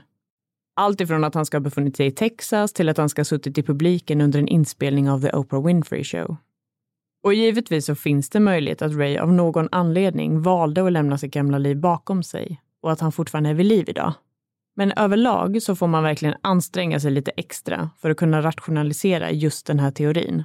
[0.75, 3.25] Allt ifrån att han ska ha befunnit sig i Texas till att han ska ha
[3.25, 6.37] suttit i publiken under en inspelning av The Oprah Winfrey Show.
[7.23, 11.33] Och givetvis så finns det möjlighet att Ray av någon anledning valde att lämna sitt
[11.33, 14.13] gamla liv bakom sig och att han fortfarande är vid liv idag.
[14.75, 19.65] Men överlag så får man verkligen anstränga sig lite extra för att kunna rationalisera just
[19.65, 20.43] den här teorin.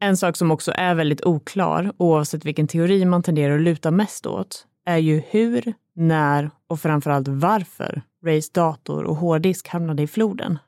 [0.00, 4.26] En sak som också är väldigt oklar, oavsett vilken teori man tenderar att luta mest
[4.26, 10.58] åt, är ju hur, när och framförallt varför Rays dator och hårddisk hamnade i floden.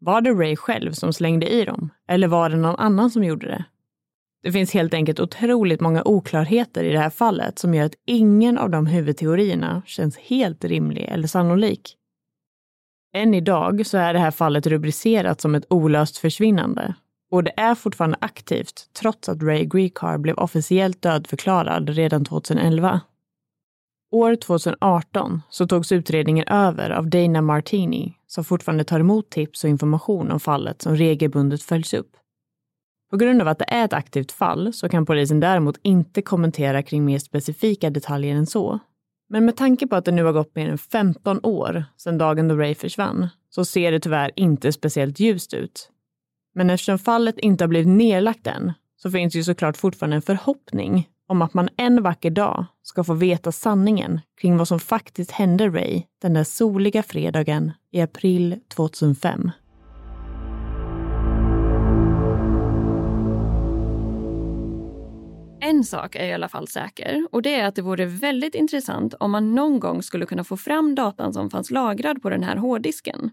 [0.00, 1.90] Var det Ray själv som slängde i dem?
[2.08, 3.64] Eller var det någon annan som gjorde det?
[4.42, 8.58] Det finns helt enkelt otroligt många oklarheter i det här fallet som gör att ingen
[8.58, 11.96] av de huvudteorierna känns helt rimlig eller sannolik.
[13.14, 16.94] Än idag så är det här fallet rubricerat som ett olöst försvinnande
[17.34, 23.00] och det är fortfarande aktivt trots att Ray Greekar blev officiellt dödförklarad redan 2011.
[24.10, 29.70] År 2018 så togs utredningen över av Dana Martini som fortfarande tar emot tips och
[29.70, 32.16] information om fallet som regelbundet följs upp.
[33.10, 36.82] På grund av att det är ett aktivt fall så kan polisen däremot inte kommentera
[36.82, 38.78] kring mer specifika detaljer än så.
[39.28, 42.48] Men med tanke på att det nu har gått mer än 15 år sedan dagen
[42.48, 45.90] då Ray försvann så ser det tyvärr inte speciellt ljust ut.
[46.54, 51.08] Men eftersom fallet inte har blivit nedlagt än så finns ju såklart fortfarande en förhoppning
[51.28, 55.68] om att man en vacker dag ska få veta sanningen kring vad som faktiskt hände
[55.68, 59.50] Ray den där soliga fredagen i april 2005.
[65.60, 69.14] En sak är i alla fall säker och det är att det vore väldigt intressant
[69.14, 72.56] om man någon gång skulle kunna få fram datan som fanns lagrad på den här
[72.56, 73.30] hårddisken.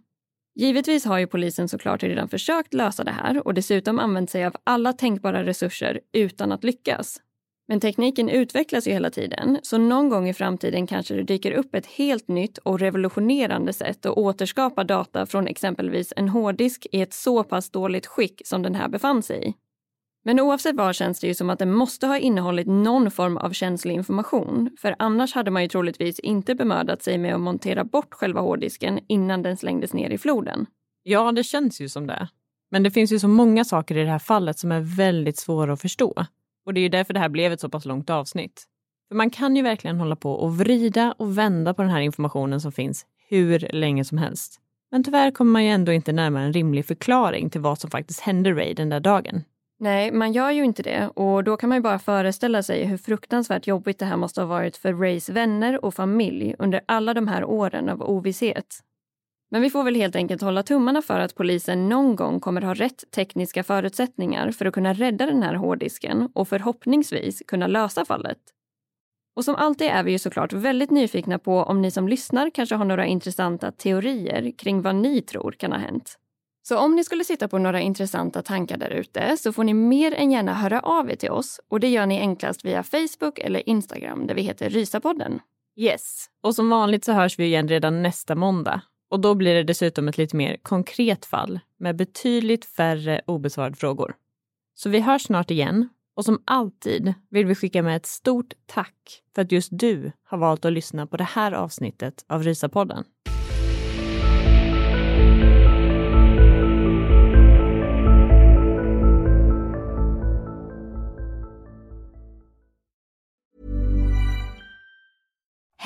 [0.55, 4.55] Givetvis har ju polisen såklart redan försökt lösa det här och dessutom använt sig av
[4.63, 7.21] alla tänkbara resurser utan att lyckas.
[7.67, 11.75] Men tekniken utvecklas ju hela tiden, så någon gång i framtiden kanske det dyker upp
[11.75, 17.13] ett helt nytt och revolutionerande sätt att återskapa data från exempelvis en hårddisk i ett
[17.13, 19.53] så pass dåligt skick som den här befann sig i.
[20.23, 23.51] Men oavsett vad känns det ju som att den måste ha innehållit någon form av
[23.51, 28.13] känslig information, för annars hade man ju troligtvis inte bemödat sig med att montera bort
[28.13, 30.65] själva hårddisken innan den slängdes ner i floden.
[31.03, 32.27] Ja, det känns ju som det.
[32.71, 35.73] Men det finns ju så många saker i det här fallet som är väldigt svåra
[35.73, 36.25] att förstå.
[36.65, 38.67] Och det är ju därför det här blev ett så pass långt avsnitt.
[39.07, 42.61] För man kan ju verkligen hålla på och vrida och vända på den här informationen
[42.61, 44.59] som finns hur länge som helst.
[44.91, 48.19] Men tyvärr kommer man ju ändå inte närmare en rimlig förklaring till vad som faktiskt
[48.19, 49.43] hände Ray den där dagen.
[49.83, 52.97] Nej, man gör ju inte det och då kan man ju bara föreställa sig hur
[52.97, 57.27] fruktansvärt jobbigt det här måste ha varit för Rays vänner och familj under alla de
[57.27, 58.79] här åren av ovisshet.
[59.51, 62.73] Men vi får väl helt enkelt hålla tummarna för att polisen någon gång kommer ha
[62.73, 68.39] rätt tekniska förutsättningar för att kunna rädda den här hårddisken och förhoppningsvis kunna lösa fallet.
[69.35, 72.75] Och som alltid är vi ju såklart väldigt nyfikna på om ni som lyssnar kanske
[72.75, 76.17] har några intressanta teorier kring vad ni tror kan ha hänt.
[76.63, 80.13] Så om ni skulle sitta på några intressanta tankar där ute så får ni mer
[80.13, 83.69] än gärna höra av er till oss och det gör ni enklast via Facebook eller
[83.69, 85.39] Instagram där vi heter Rysapodden.
[85.75, 88.81] Yes, och som vanligt så hörs vi igen redan nästa måndag.
[89.09, 94.15] Och då blir det dessutom ett lite mer konkret fall med betydligt färre obesvarade frågor.
[94.75, 99.21] Så vi hörs snart igen och som alltid vill vi skicka med ett stort tack
[99.35, 103.03] för att just du har valt att lyssna på det här avsnittet av Rysapodden.